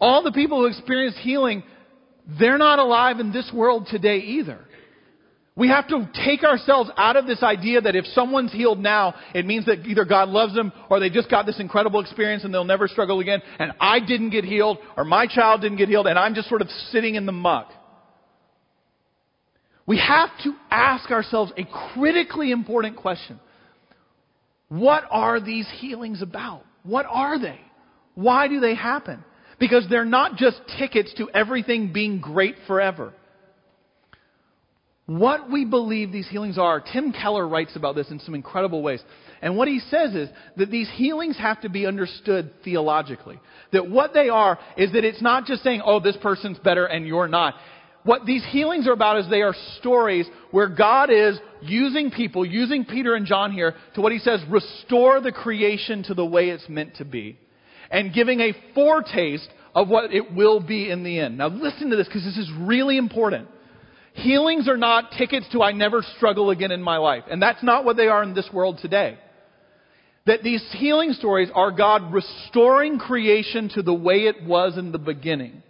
All 0.01 0.23
the 0.23 0.33
people 0.33 0.61
who 0.61 0.67
experienced 0.67 1.19
healing, 1.19 1.63
they're 2.39 2.59
not 2.59 2.79
alive 2.79 3.21
in 3.21 3.33
this 3.33 3.51
world 3.55 3.89
today 3.91 4.19
either. 4.19 4.59
We 5.55 5.69
have 5.69 5.87
to 5.89 6.09
take 6.25 6.45
ourselves 6.45 6.91
out 6.97 7.17
of 7.17 7.27
this 7.27 7.43
idea 7.43 7.83
that 7.83 7.95
if 7.95 8.07
someone's 8.07 8.53
healed 8.53 8.79
now, 8.79 9.15
it 9.35 9.45
means 9.45 9.67
that 9.67 9.87
either 9.87 10.07
God 10.07 10.31
loves 10.31 10.55
them 10.55 10.73
or 10.89 10.99
they 10.99 11.11
just 11.11 11.31
got 11.31 11.45
this 11.45 11.61
incredible 11.61 12.01
experience 12.01 12.45
and 12.45 12.55
they'll 12.55 12.65
never 12.65 12.89
struggle 12.89 13.21
again. 13.21 13.43
And 13.59 13.73
I 13.79 14.01
didn't 14.01 14.31
get 14.31 14.45
healed 14.45 14.79
or 14.97 15.05
my 15.05 15.27
child 15.27 15.61
didn't 15.61 15.77
get 15.77 15.91
healed 15.91 16.07
and 16.07 16.19
I'm 16.19 16.35
just 16.35 16.49
sort 16.49 16.63
of 16.63 16.71
sitting 16.91 17.17
in 17.17 17.27
the 17.27 17.33
muck. 17.33 17.71
We 19.85 19.99
have 19.99 20.31
to 20.45 20.55
ask 20.71 21.11
ourselves 21.11 21.53
a 21.59 21.67
critically 21.93 22.51
important 22.51 22.97
question. 22.97 23.39
What 24.69 25.05
are 25.11 25.39
these 25.39 25.69
healings 25.81 26.23
about? 26.23 26.63
What 26.83 27.05
are 27.07 27.39
they? 27.39 27.61
Why 28.15 28.49
do 28.49 28.59
they 28.61 28.75
happen? 28.75 29.23
Because 29.61 29.85
they're 29.91 30.07
not 30.07 30.37
just 30.37 30.63
tickets 30.79 31.13
to 31.19 31.29
everything 31.35 31.93
being 31.93 32.21
great 32.21 32.55
forever 32.67 33.13
what 35.07 35.51
we 35.51 35.65
believe 35.65 36.13
these 36.13 36.29
healings 36.29 36.59
are. 36.59 36.81
Tim 36.81 37.13
Keller 37.13 37.47
writes 37.47 37.75
about 37.75 37.97
this 37.97 38.11
in 38.11 38.21
some 38.21 38.35
incredible 38.35 38.83
ways. 38.83 39.03
And 39.41 39.57
what 39.57 39.67
he 39.67 39.81
says 39.91 40.15
is 40.15 40.29
that 40.57 40.71
these 40.71 40.89
healings 40.95 41.37
have 41.39 41.61
to 41.63 41.69
be 41.69 41.87
understood 41.87 42.53
theologically. 42.63 43.41
That 43.73 43.91
what 43.91 44.15
they 44.15 44.29
are 44.29 44.59
is 44.77 44.93
that 44.93 45.05
it's 45.05 45.21
not 45.21 45.45
just 45.45 45.65
saying, 45.65 45.83
oh, 45.85 45.99
this 45.99 46.17
person's 46.23 46.59
better 46.59 46.87
and 46.87 47.07
you're 47.07 47.29
not. 47.29 47.55
What 48.05 48.27
these 48.27 48.45
healings 48.51 48.87
are 48.89 48.93
about 48.93 49.19
is 49.19 49.29
they 49.29 49.43
are 49.43 49.55
stories 49.79 50.27
where 50.51 50.69
God 50.69 51.11
is 51.11 51.39
using 51.61 52.11
people, 52.11 52.45
using 52.45 52.85
Peter 52.85 53.15
and 53.15 53.27
John 53.27 53.53
here, 53.53 53.75
to 53.95 54.01
what 54.01 54.13
he 54.13 54.19
says, 54.19 54.41
restore 54.49 55.21
the 55.21 55.33
creation 55.33 56.03
to 56.05 56.15
the 56.15 56.27
way 56.27 56.51
it's 56.51 56.69
meant 56.69 56.97
to 56.97 57.05
be. 57.05 57.39
And 57.91 58.13
giving 58.13 58.41
a 58.41 58.55
foretaste 58.75 59.49
of 59.75 59.89
what 59.89 60.13
it 60.13 60.33
will 60.33 60.61
be 60.61 60.91
in 60.91 61.05
the 61.05 61.19
end. 61.19 61.39
Now 61.39 61.49
listen 61.49 61.91
to 61.91 61.97
this 61.97 62.07
because 62.07 62.25
this 62.25 62.39
is 62.39 62.51
really 62.61 62.99
important. 62.99 63.49
Healings 64.15 64.69
are 64.69 64.77
not 64.77 65.13
tickets 65.17 65.47
to 65.53 65.63
I 65.63 65.73
never 65.73 66.03
struggle 66.17 66.51
again 66.51 66.71
in 66.71 66.83
my 66.83 66.99
life. 66.99 67.25
And 67.31 67.41
that's 67.41 67.63
not 67.63 67.85
what 67.85 67.97
they 67.97 68.09
are 68.09 68.23
in 68.23 68.35
this 68.35 68.49
world 68.53 68.79
today. 68.81 69.19
That 70.27 70.43
these 70.43 70.65
healing 70.73 71.13
stories 71.13 71.49
are 71.55 71.71
God 71.71 72.13
restoring 72.13 72.99
creation 72.99 73.71
to 73.71 73.83
the 73.83 73.95
way 73.95 74.27
it 74.27 74.45
was 74.45 74.77
in 74.79 74.93
the 74.93 74.99
beginning 74.99 75.63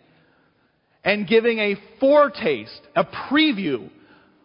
and 1.05 1.27
giving 1.27 1.59
a 1.59 1.77
foretaste, 2.01 2.81
a 2.95 3.05
preview, 3.05 3.91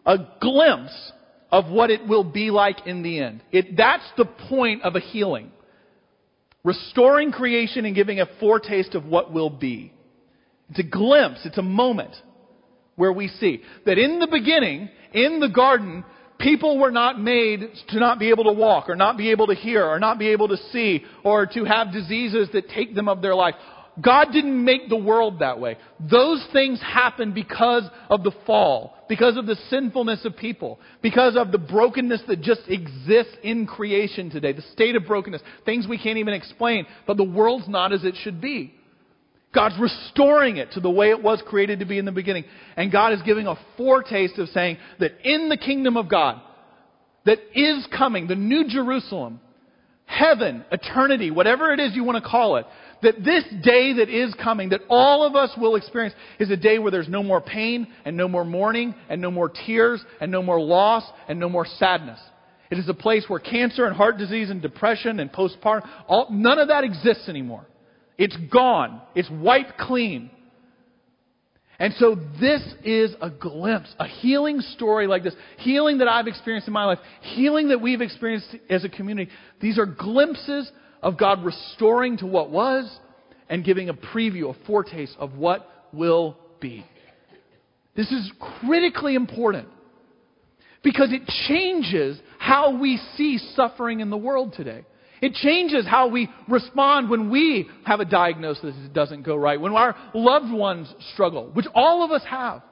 a 0.06 0.18
glimpse 0.40 1.12
of 1.50 1.66
what 1.70 1.90
it 1.90 2.06
will 2.06 2.24
be 2.24 2.50
like 2.50 2.86
in 2.86 3.02
the 3.02 3.20
end. 3.20 3.42
It, 3.52 3.76
that's 3.76 4.08
the 4.16 4.24
point 4.24 4.82
of 4.82 4.96
a 4.96 5.00
healing. 5.00 5.50
Restoring 6.64 7.32
creation 7.32 7.84
and 7.84 7.94
giving 7.94 8.20
a 8.20 8.26
foretaste 8.40 8.94
of 8.94 9.04
what 9.04 9.32
will 9.32 9.50
be. 9.50 9.92
It's 10.70 10.80
a 10.80 10.82
glimpse, 10.82 11.40
it's 11.44 11.58
a 11.58 11.62
moment 11.62 12.14
where 12.98 13.12
we 13.12 13.28
see 13.28 13.62
that 13.86 13.96
in 13.96 14.18
the 14.18 14.26
beginning, 14.26 14.90
in 15.14 15.40
the 15.40 15.48
garden, 15.48 16.04
people 16.38 16.78
were 16.78 16.90
not 16.90 17.18
made 17.18 17.60
to 17.88 17.98
not 17.98 18.18
be 18.18 18.28
able 18.28 18.44
to 18.44 18.52
walk 18.52 18.90
or 18.90 18.96
not 18.96 19.16
be 19.16 19.30
able 19.30 19.46
to 19.46 19.54
hear 19.54 19.84
or 19.84 19.98
not 19.98 20.18
be 20.18 20.28
able 20.28 20.48
to 20.48 20.56
see 20.72 21.04
or 21.24 21.46
to 21.46 21.64
have 21.64 21.92
diseases 21.92 22.48
that 22.52 22.68
take 22.68 22.94
them 22.94 23.08
of 23.08 23.22
their 23.22 23.34
life. 23.34 23.54
God 24.00 24.28
didn't 24.32 24.64
make 24.64 24.88
the 24.88 24.96
world 24.96 25.40
that 25.40 25.58
way. 25.58 25.76
Those 25.98 26.46
things 26.52 26.80
happen 26.80 27.32
because 27.32 27.84
of 28.08 28.22
the 28.22 28.32
fall, 28.46 28.96
because 29.08 29.36
of 29.36 29.46
the 29.46 29.56
sinfulness 29.70 30.24
of 30.24 30.36
people, 30.36 30.78
because 31.02 31.36
of 31.36 31.50
the 31.50 31.58
brokenness 31.58 32.22
that 32.28 32.40
just 32.40 32.62
exists 32.68 33.36
in 33.42 33.66
creation 33.66 34.30
today, 34.30 34.52
the 34.52 34.62
state 34.72 34.94
of 34.94 35.06
brokenness, 35.06 35.42
things 35.64 35.86
we 35.88 35.98
can't 35.98 36.18
even 36.18 36.34
explain, 36.34 36.86
but 37.06 37.16
the 37.16 37.24
world's 37.24 37.68
not 37.68 37.92
as 37.92 38.04
it 38.04 38.14
should 38.22 38.40
be. 38.40 38.74
God's 39.54 39.76
restoring 39.80 40.58
it 40.58 40.72
to 40.72 40.80
the 40.80 40.90
way 40.90 41.10
it 41.10 41.22
was 41.22 41.42
created 41.46 41.80
to 41.80 41.86
be 41.86 41.98
in 41.98 42.04
the 42.04 42.12
beginning. 42.12 42.44
And 42.76 42.92
God 42.92 43.12
is 43.12 43.22
giving 43.22 43.46
a 43.46 43.56
foretaste 43.76 44.38
of 44.38 44.48
saying 44.48 44.78
that 45.00 45.12
in 45.24 45.48
the 45.48 45.56
kingdom 45.56 45.96
of 45.96 46.10
God, 46.10 46.40
that 47.24 47.38
is 47.54 47.86
coming, 47.96 48.26
the 48.26 48.34
new 48.34 48.68
Jerusalem, 48.68 49.40
heaven, 50.04 50.64
eternity, 50.70 51.30
whatever 51.30 51.72
it 51.72 51.80
is 51.80 51.94
you 51.94 52.04
want 52.04 52.22
to 52.22 52.28
call 52.28 52.56
it, 52.56 52.66
that 53.02 53.24
this 53.24 53.44
day 53.62 53.94
that 53.94 54.08
is 54.08 54.34
coming, 54.42 54.70
that 54.70 54.80
all 54.88 55.24
of 55.26 55.36
us 55.36 55.50
will 55.56 55.76
experience, 55.76 56.14
is 56.38 56.50
a 56.50 56.56
day 56.56 56.78
where 56.78 56.90
there's 56.90 57.08
no 57.08 57.22
more 57.22 57.40
pain 57.40 57.86
and 58.04 58.16
no 58.16 58.28
more 58.28 58.44
mourning 58.44 58.94
and 59.08 59.20
no 59.20 59.30
more 59.30 59.50
tears 59.66 60.02
and 60.20 60.32
no 60.32 60.42
more 60.42 60.60
loss 60.60 61.04
and 61.28 61.38
no 61.38 61.48
more 61.48 61.66
sadness. 61.78 62.18
It 62.70 62.78
is 62.78 62.88
a 62.88 62.94
place 62.94 63.24
where 63.28 63.40
cancer 63.40 63.86
and 63.86 63.96
heart 63.96 64.18
disease 64.18 64.50
and 64.50 64.60
depression 64.60 65.20
and 65.20 65.32
postpartum, 65.32 65.88
all, 66.06 66.28
none 66.30 66.58
of 66.58 66.68
that 66.68 66.84
exists 66.84 67.28
anymore. 67.28 67.66
It's 68.18 68.36
gone. 68.52 69.00
It's 69.14 69.30
wiped 69.30 69.78
clean. 69.78 70.30
And 71.78 71.94
so 71.94 72.16
this 72.40 72.62
is 72.82 73.14
a 73.22 73.30
glimpse, 73.30 73.94
a 74.00 74.06
healing 74.06 74.60
story 74.60 75.06
like 75.06 75.22
this, 75.22 75.34
healing 75.58 75.98
that 75.98 76.08
I've 76.08 76.26
experienced 76.26 76.66
in 76.66 76.74
my 76.74 76.84
life, 76.84 76.98
healing 77.20 77.68
that 77.68 77.80
we've 77.80 78.00
experienced 78.00 78.48
as 78.68 78.84
a 78.84 78.88
community. 78.88 79.30
These 79.60 79.78
are 79.78 79.86
glimpses 79.86 80.70
of 81.02 81.16
God 81.16 81.44
restoring 81.44 82.16
to 82.18 82.26
what 82.26 82.50
was 82.50 82.90
and 83.48 83.64
giving 83.64 83.88
a 83.88 83.94
preview, 83.94 84.50
a 84.50 84.66
foretaste 84.66 85.14
of 85.20 85.36
what 85.36 85.68
will 85.92 86.36
be. 86.60 86.84
This 87.94 88.10
is 88.10 88.30
critically 88.64 89.14
important 89.14 89.68
Because 90.82 91.12
it 91.12 91.22
changes 91.48 92.20
how 92.38 92.78
we 92.78 93.00
see 93.16 93.38
suffering 93.54 94.00
in 94.00 94.10
the 94.10 94.16
world 94.16 94.54
today. 94.56 94.84
It 95.20 95.34
changes 95.34 95.86
how 95.86 96.08
we 96.08 96.28
respond 96.48 97.10
when 97.10 97.30
we 97.30 97.68
have 97.84 98.00
a 98.00 98.04
diagnosis 98.04 98.74
that 98.82 98.92
doesn't 98.92 99.22
go 99.22 99.36
right, 99.36 99.60
when 99.60 99.72
our 99.72 99.96
loved 100.14 100.52
ones 100.52 100.92
struggle, 101.12 101.50
which 101.52 101.66
all 101.74 102.04
of 102.04 102.10
us 102.10 102.22
have. 102.28 102.62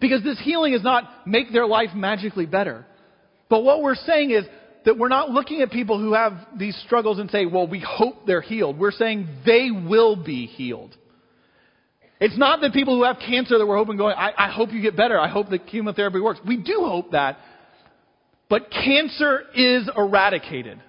Because 0.00 0.22
this 0.22 0.40
healing 0.42 0.74
is 0.74 0.82
not 0.82 1.26
make 1.26 1.52
their 1.52 1.66
life 1.66 1.90
magically 1.94 2.46
better. 2.46 2.84
But 3.48 3.62
what 3.62 3.82
we're 3.82 3.94
saying 3.94 4.30
is 4.30 4.44
that 4.84 4.98
we're 4.98 5.08
not 5.08 5.30
looking 5.30 5.62
at 5.62 5.70
people 5.70 5.98
who 5.98 6.14
have 6.14 6.34
these 6.56 6.76
struggles 6.86 7.18
and 7.18 7.30
say, 7.30 7.46
well, 7.46 7.66
we 7.66 7.80
hope 7.80 8.26
they're 8.26 8.40
healed. 8.40 8.78
We're 8.78 8.92
saying 8.92 9.28
they 9.44 9.70
will 9.70 10.16
be 10.16 10.46
healed. 10.46 10.96
It's 12.20 12.38
not 12.38 12.60
that 12.62 12.72
people 12.72 12.96
who 12.96 13.04
have 13.04 13.18
cancer 13.18 13.58
that 13.58 13.66
we're 13.66 13.76
hoping 13.76 13.96
going, 13.96 14.14
I, 14.16 14.32
I 14.36 14.50
hope 14.50 14.72
you 14.72 14.80
get 14.80 14.96
better. 14.96 15.18
I 15.18 15.28
hope 15.28 15.50
that 15.50 15.66
chemotherapy 15.66 16.20
works. 16.20 16.40
We 16.46 16.56
do 16.56 16.84
hope 16.86 17.12
that. 17.12 17.38
But 18.48 18.70
cancer 18.70 19.42
is 19.54 19.88
eradicated. 19.96 20.80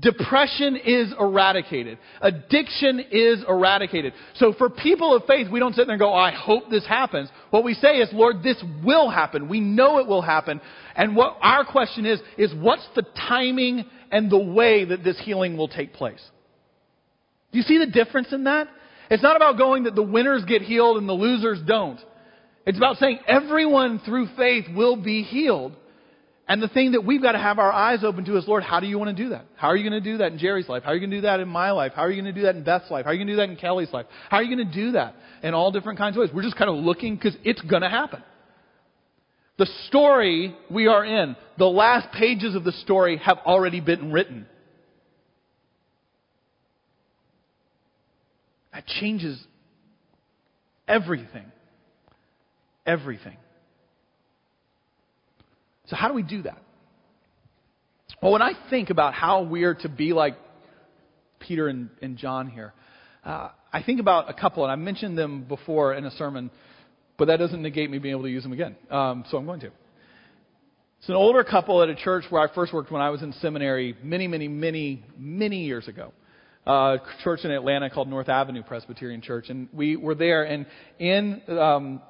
Depression 0.00 0.76
is 0.76 1.12
eradicated. 1.18 1.98
Addiction 2.20 3.00
is 3.10 3.42
eradicated. 3.48 4.12
So 4.36 4.52
for 4.52 4.70
people 4.70 5.12
of 5.12 5.24
faith, 5.24 5.50
we 5.50 5.58
don't 5.58 5.74
sit 5.74 5.88
there 5.88 5.94
and 5.94 6.00
go, 6.00 6.12
oh, 6.12 6.16
I 6.16 6.30
hope 6.30 6.70
this 6.70 6.86
happens. 6.86 7.28
What 7.50 7.64
we 7.64 7.74
say 7.74 7.96
is, 7.96 8.08
Lord, 8.12 8.44
this 8.44 8.62
will 8.84 9.10
happen. 9.10 9.48
We 9.48 9.58
know 9.58 9.98
it 9.98 10.06
will 10.06 10.22
happen. 10.22 10.60
And 10.94 11.16
what 11.16 11.36
our 11.42 11.64
question 11.64 12.06
is, 12.06 12.20
is 12.36 12.54
what's 12.54 12.86
the 12.94 13.02
timing 13.28 13.86
and 14.12 14.30
the 14.30 14.38
way 14.38 14.84
that 14.84 15.02
this 15.02 15.20
healing 15.24 15.56
will 15.56 15.68
take 15.68 15.92
place? 15.92 16.22
Do 17.50 17.58
you 17.58 17.64
see 17.64 17.78
the 17.78 17.86
difference 17.86 18.32
in 18.32 18.44
that? 18.44 18.68
It's 19.10 19.22
not 19.22 19.34
about 19.34 19.58
going 19.58 19.84
that 19.84 19.96
the 19.96 20.02
winners 20.02 20.44
get 20.44 20.62
healed 20.62 20.98
and 20.98 21.08
the 21.08 21.14
losers 21.14 21.58
don't. 21.66 21.98
It's 22.66 22.78
about 22.78 22.98
saying 22.98 23.18
everyone 23.26 24.00
through 24.04 24.28
faith 24.36 24.66
will 24.76 24.96
be 24.96 25.22
healed. 25.22 25.72
And 26.48 26.62
the 26.62 26.68
thing 26.68 26.92
that 26.92 27.04
we've 27.04 27.20
got 27.20 27.32
to 27.32 27.38
have 27.38 27.58
our 27.58 27.70
eyes 27.70 28.02
open 28.02 28.24
to 28.24 28.38
is, 28.38 28.48
Lord, 28.48 28.62
how 28.62 28.80
do 28.80 28.86
you 28.86 28.98
want 28.98 29.14
to 29.14 29.22
do 29.22 29.30
that? 29.30 29.44
How 29.56 29.68
are 29.68 29.76
you 29.76 29.88
going 29.88 30.02
to 30.02 30.12
do 30.12 30.18
that 30.18 30.32
in 30.32 30.38
Jerry's 30.38 30.66
life? 30.66 30.82
How 30.82 30.92
are 30.92 30.94
you 30.94 31.00
going 31.00 31.10
to 31.10 31.18
do 31.18 31.20
that 31.22 31.40
in 31.40 31.48
my 31.48 31.72
life? 31.72 31.92
How 31.94 32.02
are 32.02 32.10
you 32.10 32.22
going 32.22 32.34
to 32.34 32.40
do 32.40 32.46
that 32.46 32.56
in 32.56 32.64
Beth's 32.64 32.90
life? 32.90 33.04
How 33.04 33.10
are 33.10 33.14
you 33.14 33.18
going 33.18 33.26
to 33.28 33.34
do 33.34 33.36
that 33.36 33.50
in 33.50 33.56
Kelly's 33.56 33.92
life? 33.92 34.06
How 34.30 34.38
are 34.38 34.42
you 34.42 34.56
going 34.56 34.66
to 34.66 34.74
do 34.74 34.92
that 34.92 35.14
in 35.42 35.52
all 35.52 35.70
different 35.70 35.98
kinds 35.98 36.16
of 36.16 36.22
ways? 36.22 36.30
We're 36.32 36.42
just 36.42 36.56
kind 36.56 36.70
of 36.70 36.76
looking 36.76 37.16
because 37.16 37.36
it's 37.44 37.60
going 37.60 37.82
to 37.82 37.90
happen. 37.90 38.22
The 39.58 39.66
story 39.88 40.56
we 40.70 40.86
are 40.86 41.04
in, 41.04 41.36
the 41.58 41.66
last 41.66 42.12
pages 42.12 42.54
of 42.54 42.64
the 42.64 42.72
story 42.72 43.18
have 43.18 43.38
already 43.44 43.80
been 43.80 44.10
written. 44.10 44.46
That 48.72 48.86
changes 48.86 49.38
everything. 50.86 51.44
Everything. 52.86 53.36
So, 55.88 55.96
how 55.96 56.08
do 56.08 56.14
we 56.14 56.22
do 56.22 56.42
that? 56.42 56.62
Well, 58.22 58.32
when 58.32 58.42
I 58.42 58.52
think 58.70 58.90
about 58.90 59.14
how 59.14 59.42
we 59.42 59.64
are 59.64 59.74
to 59.74 59.88
be 59.88 60.12
like 60.12 60.36
Peter 61.38 61.68
and, 61.68 61.88
and 62.02 62.16
John 62.16 62.48
here, 62.48 62.72
uh, 63.24 63.50
I 63.72 63.82
think 63.82 64.00
about 64.00 64.30
a 64.30 64.34
couple, 64.34 64.64
and 64.64 64.72
I 64.72 64.76
mentioned 64.76 65.16
them 65.16 65.44
before 65.44 65.94
in 65.94 66.04
a 66.04 66.10
sermon, 66.12 66.50
but 67.16 67.26
that 67.26 67.38
doesn't 67.38 67.62
negate 67.62 67.90
me 67.90 67.98
being 67.98 68.12
able 68.12 68.24
to 68.24 68.30
use 68.30 68.42
them 68.42 68.52
again. 68.52 68.76
Um, 68.90 69.24
so 69.30 69.38
I'm 69.38 69.46
going 69.46 69.60
to. 69.60 69.70
It's 70.98 71.08
an 71.08 71.14
older 71.14 71.44
couple 71.44 71.82
at 71.82 71.88
a 71.88 71.94
church 71.94 72.24
where 72.28 72.42
I 72.42 72.52
first 72.52 72.72
worked 72.72 72.90
when 72.90 73.00
I 73.00 73.10
was 73.10 73.22
in 73.22 73.32
seminary 73.34 73.96
many, 74.02 74.26
many, 74.26 74.48
many, 74.48 75.04
many 75.16 75.64
years 75.64 75.86
ago. 75.86 76.12
Uh, 76.66 76.96
a 76.96 77.00
church 77.22 77.40
in 77.44 77.50
Atlanta 77.50 77.88
called 77.88 78.08
North 78.08 78.28
Avenue 78.28 78.62
Presbyterian 78.62 79.22
Church, 79.22 79.48
and 79.48 79.68
we 79.72 79.96
were 79.96 80.14
there. 80.14 80.42
And 80.44 80.66
in 80.98 81.40
um, 81.48 82.02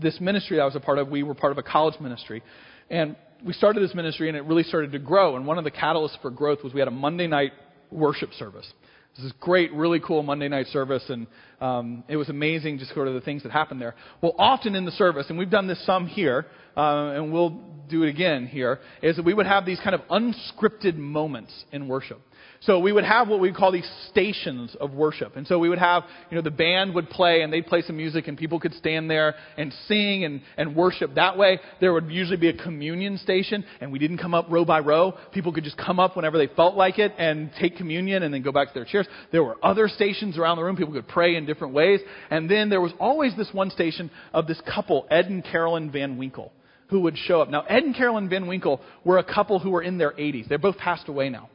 this 0.00 0.20
ministry 0.20 0.60
I 0.60 0.64
was 0.64 0.74
a 0.74 0.80
part 0.80 0.98
of, 0.98 1.08
we 1.08 1.22
were 1.22 1.34
part 1.34 1.52
of 1.52 1.58
a 1.58 1.62
college 1.62 2.00
ministry, 2.00 2.42
and 2.90 3.16
we 3.44 3.52
started 3.52 3.82
this 3.82 3.94
ministry 3.94 4.28
and 4.28 4.36
it 4.36 4.44
really 4.44 4.62
started 4.62 4.92
to 4.92 4.98
grow. 4.98 5.36
And 5.36 5.46
one 5.46 5.58
of 5.58 5.64
the 5.64 5.70
catalysts 5.70 6.20
for 6.20 6.30
growth 6.30 6.62
was 6.62 6.74
we 6.74 6.80
had 6.80 6.88
a 6.88 6.92
Monday 6.92 7.26
night 7.26 7.52
worship 7.90 8.32
service. 8.34 8.70
This 9.16 9.24
is 9.24 9.32
great, 9.40 9.72
really 9.72 9.98
cool 10.00 10.22
Monday 10.22 10.48
night 10.48 10.68
service, 10.68 11.02
and 11.08 11.26
um, 11.60 12.04
it 12.06 12.16
was 12.16 12.28
amazing 12.28 12.78
just 12.78 12.94
sort 12.94 13.08
of 13.08 13.14
the 13.14 13.20
things 13.20 13.42
that 13.42 13.50
happened 13.50 13.80
there. 13.80 13.96
Well, 14.22 14.34
often 14.38 14.76
in 14.76 14.84
the 14.84 14.92
service, 14.92 15.26
and 15.28 15.38
we've 15.38 15.50
done 15.50 15.66
this 15.66 15.84
some 15.84 16.06
here, 16.06 16.46
uh, 16.76 17.10
and 17.16 17.32
we'll 17.32 17.60
do 17.88 18.04
it 18.04 18.08
again 18.08 18.46
here, 18.46 18.78
is 19.02 19.16
that 19.16 19.24
we 19.24 19.34
would 19.34 19.46
have 19.46 19.66
these 19.66 19.80
kind 19.80 19.96
of 19.96 20.02
unscripted 20.02 20.96
moments 20.96 21.52
in 21.72 21.88
worship. 21.88 22.20
So 22.62 22.78
we 22.78 22.92
would 22.92 23.04
have 23.04 23.28
what 23.28 23.40
we 23.40 23.52
call 23.52 23.72
these 23.72 23.90
stations 24.10 24.76
of 24.78 24.92
worship. 24.92 25.36
And 25.36 25.46
so 25.46 25.58
we 25.58 25.70
would 25.70 25.78
have, 25.78 26.04
you 26.30 26.36
know, 26.36 26.42
the 26.42 26.50
band 26.50 26.94
would 26.94 27.08
play 27.08 27.40
and 27.40 27.50
they'd 27.50 27.66
play 27.66 27.80
some 27.82 27.96
music 27.96 28.28
and 28.28 28.36
people 28.36 28.60
could 28.60 28.74
stand 28.74 29.10
there 29.10 29.34
and 29.56 29.72
sing 29.88 30.24
and, 30.24 30.42
and 30.58 30.76
worship. 30.76 31.14
That 31.14 31.38
way, 31.38 31.58
there 31.80 31.94
would 31.94 32.10
usually 32.10 32.36
be 32.36 32.48
a 32.48 32.62
communion 32.62 33.16
station 33.16 33.64
and 33.80 33.90
we 33.90 33.98
didn't 33.98 34.18
come 34.18 34.34
up 34.34 34.46
row 34.50 34.66
by 34.66 34.80
row. 34.80 35.14
People 35.32 35.54
could 35.54 35.64
just 35.64 35.78
come 35.78 35.98
up 35.98 36.16
whenever 36.16 36.36
they 36.36 36.48
felt 36.48 36.76
like 36.76 36.98
it 36.98 37.14
and 37.16 37.50
take 37.58 37.76
communion 37.76 38.22
and 38.22 38.34
then 38.34 38.42
go 38.42 38.52
back 38.52 38.68
to 38.68 38.74
their 38.74 38.84
chairs. 38.84 39.06
There 39.32 39.42
were 39.42 39.56
other 39.62 39.88
stations 39.88 40.36
around 40.36 40.58
the 40.58 40.64
room. 40.64 40.76
People 40.76 40.92
could 40.92 41.08
pray 41.08 41.36
in 41.36 41.46
different 41.46 41.72
ways. 41.72 42.00
And 42.30 42.50
then 42.50 42.68
there 42.68 42.82
was 42.82 42.92
always 43.00 43.34
this 43.36 43.48
one 43.52 43.70
station 43.70 44.10
of 44.34 44.46
this 44.46 44.60
couple, 44.72 45.06
Ed 45.10 45.26
and 45.26 45.42
Carolyn 45.42 45.90
Van 45.90 46.18
Winkle 46.18 46.52
who 46.90 47.00
would 47.02 47.16
show 47.16 47.40
up. 47.40 47.48
Now, 47.48 47.62
Ed 47.62 47.84
and 47.84 47.94
Carolyn 47.94 48.28
Van 48.28 48.46
Winkle 48.46 48.80
were 49.04 49.18
a 49.18 49.24
couple 49.24 49.60
who 49.60 49.70
were 49.70 49.82
in 49.82 49.96
their 49.96 50.10
80s. 50.10 50.48
They're 50.48 50.58
both 50.58 50.76
passed 50.76 51.08
away 51.08 51.28
now. 51.28 51.48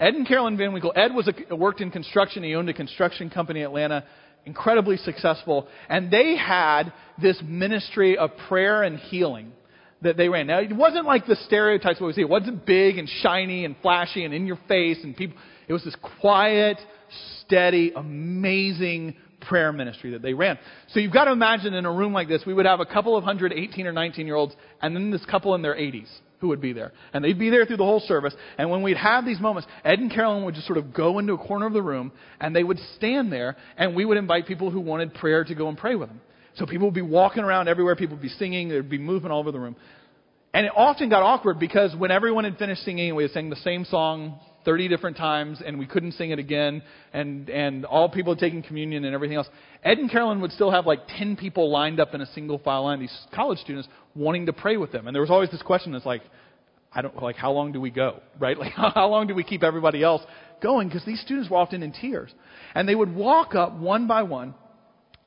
Ed 0.00 0.14
and 0.14 0.26
Carolyn 0.26 0.56
Van 0.56 0.72
Winkle. 0.72 0.92
Ed 0.94 1.14
was 1.14 1.28
a, 1.28 1.56
worked 1.56 1.80
in 1.80 1.90
construction. 1.90 2.42
He 2.42 2.54
owned 2.54 2.68
a 2.68 2.74
construction 2.74 3.30
company 3.30 3.60
in 3.60 3.66
Atlanta, 3.66 4.04
incredibly 4.44 4.96
successful. 4.96 5.68
And 5.88 6.10
they 6.10 6.36
had 6.36 6.92
this 7.20 7.40
ministry 7.44 8.18
of 8.18 8.30
prayer 8.48 8.82
and 8.82 8.98
healing 8.98 9.52
that 10.02 10.16
they 10.16 10.28
ran. 10.28 10.46
Now, 10.46 10.58
it 10.58 10.74
wasn't 10.74 11.06
like 11.06 11.26
the 11.26 11.36
stereotypes 11.46 12.00
what 12.00 12.08
we 12.08 12.12
see. 12.12 12.20
It 12.20 12.28
wasn't 12.28 12.66
big 12.66 12.98
and 12.98 13.08
shiny 13.22 13.64
and 13.64 13.74
flashy 13.82 14.24
and 14.24 14.34
in 14.34 14.46
your 14.46 14.58
face 14.68 14.98
and 15.02 15.16
people. 15.16 15.36
It 15.66 15.72
was 15.72 15.82
this 15.84 15.96
quiet, 16.20 16.78
steady, 17.40 17.92
amazing 17.96 19.16
prayer 19.40 19.72
ministry 19.72 20.10
that 20.12 20.22
they 20.22 20.34
ran. 20.34 20.58
So 20.88 21.00
you've 21.00 21.12
got 21.12 21.24
to 21.24 21.32
imagine 21.32 21.74
in 21.74 21.84
a 21.86 21.92
room 21.92 22.12
like 22.12 22.28
this, 22.28 22.42
we 22.46 22.54
would 22.54 22.66
have 22.66 22.80
a 22.80 22.86
couple 22.86 23.16
of 23.16 23.24
hundred 23.24 23.52
18 23.52 23.86
or 23.86 23.92
19 23.92 24.26
year 24.26 24.36
olds 24.36 24.54
and 24.80 24.94
then 24.94 25.10
this 25.10 25.24
couple 25.26 25.54
in 25.54 25.62
their 25.62 25.74
80s 25.74 26.08
who 26.44 26.48
would 26.48 26.60
be 26.60 26.74
there. 26.74 26.92
And 27.14 27.24
they'd 27.24 27.38
be 27.38 27.48
there 27.48 27.64
through 27.64 27.78
the 27.78 27.84
whole 27.84 28.00
service. 28.00 28.34
And 28.58 28.68
when 28.68 28.82
we'd 28.82 28.98
have 28.98 29.24
these 29.24 29.40
moments, 29.40 29.66
Ed 29.82 29.98
and 29.98 30.12
Carolyn 30.12 30.44
would 30.44 30.54
just 30.54 30.66
sort 30.66 30.76
of 30.76 30.92
go 30.92 31.18
into 31.18 31.32
a 31.32 31.38
corner 31.38 31.66
of 31.66 31.72
the 31.72 31.80
room 31.80 32.12
and 32.38 32.54
they 32.54 32.62
would 32.62 32.78
stand 32.96 33.32
there 33.32 33.56
and 33.78 33.96
we 33.96 34.04
would 34.04 34.18
invite 34.18 34.46
people 34.46 34.70
who 34.70 34.80
wanted 34.80 35.14
prayer 35.14 35.42
to 35.42 35.54
go 35.54 35.68
and 35.68 35.78
pray 35.78 35.94
with 35.94 36.10
them. 36.10 36.20
So 36.56 36.66
people 36.66 36.88
would 36.88 36.94
be 36.94 37.00
walking 37.00 37.42
around 37.42 37.68
everywhere, 37.68 37.96
people 37.96 38.16
would 38.16 38.22
be 38.22 38.28
singing, 38.28 38.68
there'd 38.68 38.90
be 38.90 38.98
movement 38.98 39.32
all 39.32 39.40
over 39.40 39.52
the 39.52 39.58
room. 39.58 39.74
And 40.52 40.66
it 40.66 40.72
often 40.76 41.08
got 41.08 41.22
awkward 41.22 41.58
because 41.58 41.96
when 41.96 42.10
everyone 42.10 42.44
had 42.44 42.58
finished 42.58 42.84
singing, 42.84 43.14
we 43.14 43.22
had 43.22 43.32
sang 43.32 43.48
the 43.48 43.56
same 43.56 43.86
song 43.86 44.38
30 44.66 44.88
different 44.88 45.16
times 45.16 45.62
and 45.64 45.78
we 45.78 45.86
couldn't 45.86 46.12
sing 46.12 46.30
it 46.30 46.38
again 46.38 46.82
and, 47.14 47.48
and 47.48 47.86
all 47.86 48.10
people 48.10 48.34
had 48.34 48.40
taken 48.40 48.62
communion 48.62 49.06
and 49.06 49.14
everything 49.14 49.38
else. 49.38 49.48
Ed 49.82 49.96
and 49.96 50.10
Carolyn 50.10 50.42
would 50.42 50.52
still 50.52 50.70
have 50.70 50.86
like 50.86 51.00
10 51.18 51.36
people 51.36 51.70
lined 51.70 52.00
up 52.00 52.14
in 52.14 52.20
a 52.20 52.26
single 52.26 52.58
file 52.58 52.84
line, 52.84 53.00
these 53.00 53.18
college 53.34 53.58
students 53.60 53.88
wanting 54.14 54.46
to 54.46 54.52
pray 54.52 54.76
with 54.76 54.92
them. 54.92 55.06
And 55.06 55.14
there 55.14 55.22
was 55.22 55.30
always 55.30 55.50
this 55.50 55.62
question 55.62 55.92
that's 55.92 56.06
like, 56.06 56.22
I 56.92 57.02
don't, 57.02 57.20
like, 57.20 57.36
how 57.36 57.52
long 57.52 57.72
do 57.72 57.80
we 57.80 57.90
go, 57.90 58.20
right? 58.38 58.58
Like, 58.58 58.72
how 58.76 59.08
long 59.08 59.26
do 59.26 59.34
we 59.34 59.44
keep 59.44 59.62
everybody 59.62 60.02
else 60.02 60.22
going? 60.62 60.88
Because 60.88 61.04
these 61.04 61.20
students 61.20 61.50
were 61.50 61.56
often 61.56 61.82
in 61.82 61.92
tears. 61.92 62.30
And 62.74 62.88
they 62.88 62.94
would 62.94 63.14
walk 63.14 63.54
up 63.54 63.74
one 63.74 64.06
by 64.06 64.22
one 64.22 64.54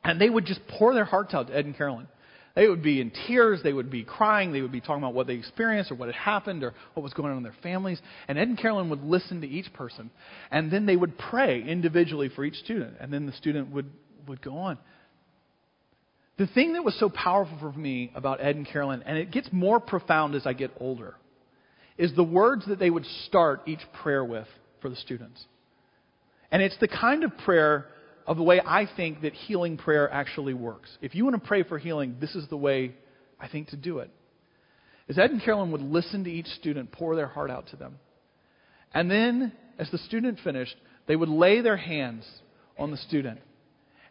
and 0.04 0.22
they 0.22 0.30
would 0.30 0.46
just 0.46 0.62
pour 0.68 0.94
their 0.94 1.06
hearts 1.06 1.34
out 1.34 1.48
to 1.48 1.56
Ed 1.56 1.66
and 1.66 1.76
Carolyn. 1.76 2.08
They 2.56 2.68
would 2.68 2.82
be 2.82 3.02
in 3.02 3.12
tears. 3.28 3.60
They 3.62 3.72
would 3.72 3.92
be 3.92 4.04
crying. 4.04 4.52
They 4.52 4.62
would 4.62 4.72
be 4.72 4.82
talking 4.82 5.04
about 5.04 5.14
what 5.14 5.28
they 5.28 5.36
experienced 5.36 5.92
or 5.92 5.96
what 5.96 6.08
had 6.08 6.16
happened 6.16 6.64
or 6.64 6.74
what 6.96 7.04
was 7.04 7.14
going 7.14 7.30
on 7.30 7.38
in 7.38 7.44
their 7.44 7.54
families. 7.62 8.02
And 8.28 8.40
Ed 8.40 8.48
and 8.48 8.58
Carolyn 8.58 8.90
would 8.90 9.04
listen 9.04 9.42
to 9.42 9.48
each 9.48 9.72
person. 9.74 10.10
And 10.50 10.72
then 10.72 10.88
they 10.88 10.96
would 10.96 11.20
pray 11.20 11.62
individually 11.62 12.30
for 12.30 12.44
each 12.44 12.56
student. 12.56 12.96
And 13.00 13.14
then 13.14 13.28
the 13.28 13.34
student 13.34 13.70
would, 13.74 13.92
would 14.28 14.42
go 14.42 14.58
on. 14.58 14.80
The 16.38 16.48
thing 16.48 16.74
that 16.74 16.84
was 16.84 16.98
so 17.00 17.10
powerful 17.10 17.58
for 17.60 17.72
me 17.72 18.12
about 18.14 18.42
Ed 18.42 18.56
and 18.56 18.68
Carolyn, 18.68 19.04
and 19.06 19.18
it 19.18 19.32
gets 19.32 19.50
more 19.52 19.80
profound 19.80 20.36
as 20.36 20.46
I 20.46 20.54
get 20.54 20.72
older, 20.80 21.16
is 21.98 22.14
the 22.16 22.24
words 22.24 22.66
that 22.68 22.78
they 22.78 22.92
would 22.92 23.06
start 23.26 23.64
each 23.66 23.80
prayer 24.02 24.24
with 24.24 24.48
for 24.82 24.90
the 24.90 24.96
students. 24.96 25.44
And 26.52 26.62
it's 26.62 26.78
the 26.80 26.88
kind 26.88 27.24
of 27.24 27.36
prayer 27.40 27.88
of 28.28 28.38
the 28.38 28.44
way 28.44 28.62
I 28.64 28.88
think 28.96 29.22
that 29.22 29.34
healing 29.34 29.78
prayer 29.78 30.12
actually 30.12 30.54
works. 30.54 30.90
If 31.02 31.16
you 31.16 31.24
want 31.24 31.42
to 31.42 31.48
pray 31.48 31.64
for 31.64 31.80
healing, 31.80 32.18
this 32.22 32.36
is 32.36 32.48
the 32.50 32.58
way 32.58 32.94
I 33.40 33.48
think 33.48 33.70
to 33.70 33.78
do 33.78 34.00
it. 34.00 34.12
Is 35.08 35.18
Ed 35.18 35.32
and 35.32 35.42
Carolyn 35.42 35.72
would 35.72 35.82
listen 35.82 36.26
to 36.26 36.30
each 36.30 36.48
student, 36.48 36.92
pour 36.92 37.16
their 37.16 37.28
heart 37.28 37.50
out 37.50 37.68
to 37.70 37.78
them. 37.78 37.98
And 38.94 39.10
then, 39.10 39.54
as 39.80 39.90
the 39.90 39.98
student 39.98 40.40
finished, 40.44 40.76
they 41.08 41.16
would 41.16 41.30
lay 41.30 41.62
their 41.62 41.78
hands 41.78 42.28
on 42.78 42.92
the 42.92 42.98
student. 42.98 43.40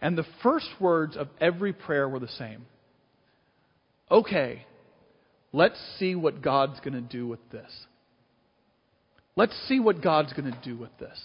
And 0.01 0.17
the 0.17 0.27
first 0.43 0.69
words 0.81 1.17
of 1.17 1.29
every 1.41 1.73
prayer 1.73 2.09
were 2.09 2.21
the 2.21 2.29
same. 2.29 2.67
Okay, 4.11 4.65
let's 5.53 5.81
see 5.99 6.15
what 6.15 6.43
God's 6.43 6.79
going 6.81 6.95
to 6.95 7.01
do 7.01 7.27
with 7.27 7.41
this. 7.51 7.71
Let's 9.35 9.55
see 9.69 9.81
what 9.81 10.03
God's 10.03 10.33
going 10.33 10.51
to 10.51 10.59
do 10.65 10.77
with 10.77 10.97
this. 10.99 11.21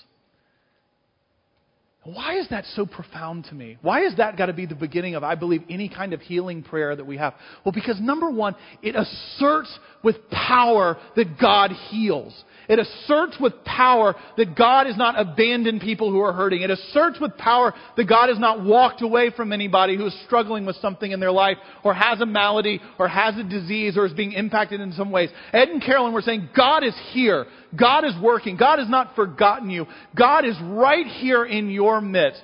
Why 2.04 2.40
is 2.40 2.50
that 2.50 2.66
so 2.76 2.88
profound 2.88 3.46
to 3.46 3.54
me? 3.54 3.78
Why 3.84 4.02
has 4.02 4.16
that 4.18 4.36
got 4.36 4.48
to 4.48 4.54
be 4.54 4.66
the 4.66 4.74
beginning 4.74 5.14
of, 5.14 5.24
I 5.24 5.36
believe, 5.36 5.62
any 5.70 5.88
kind 5.88 6.14
of 6.14 6.22
healing 6.22 6.64
prayer 6.64 6.96
that 6.96 7.06
we 7.06 7.18
have? 7.18 7.36
Well, 7.64 7.74
because 7.74 8.02
number 8.02 8.28
one, 8.32 8.56
it 8.82 8.96
asserts 8.96 9.78
with 10.04 10.16
power 10.32 10.98
that 11.16 11.40
God 11.40 11.70
heals. 11.90 12.44
It 12.68 12.80
asserts 12.80 13.38
with 13.40 13.64
power 13.66 14.16
that 14.38 14.56
God 14.56 14.88
has 14.88 14.98
not 14.98 15.20
abandoned 15.20 15.82
people 15.82 16.10
who 16.10 16.22
are 16.22 16.34
hurting. 16.34 16.64
It 16.64 16.72
asserts 16.72 17.20
with 17.20 17.38
power 17.38 17.72
that 17.98 18.10
God 18.10 18.30
has 18.30 18.40
not 18.40 18.64
walked 18.64 19.04
away 19.04 19.30
from 19.30 19.54
anybody 19.54 19.96
who 19.96 20.08
is 20.08 20.24
struggling 20.26 20.66
with 20.66 20.78
something 20.78 21.12
in 21.12 21.20
their 21.20 21.32
life 21.32 21.58
or 21.84 21.94
has 21.94 22.20
a 22.20 22.26
malady 22.26 22.82
or 22.98 23.08
has 23.08 23.38
a 23.38 23.44
disease 23.44 23.96
or 23.96 24.08
is 24.08 24.14
being 24.14 24.32
impacted 24.32 24.82
in 24.82 24.92
some 24.94 25.12
ways. 25.12 25.30
Ed 25.54 25.70
and 25.70 25.84
Carolyn 25.84 26.14
were 26.14 26.22
saying, 26.22 26.50
God 26.56 26.84
is 26.84 26.96
here. 27.12 27.46
God 27.78 28.06
is 28.06 28.14
working. 28.22 28.58
God 28.58 28.80
has 28.80 28.90
not 28.90 29.16
forgotten 29.16 29.70
you. 29.70 29.86
God 30.18 30.46
is 30.46 30.56
right 30.62 31.06
here 31.06 31.46
in 31.46 31.70
your 31.70 32.02
midst. 32.02 32.42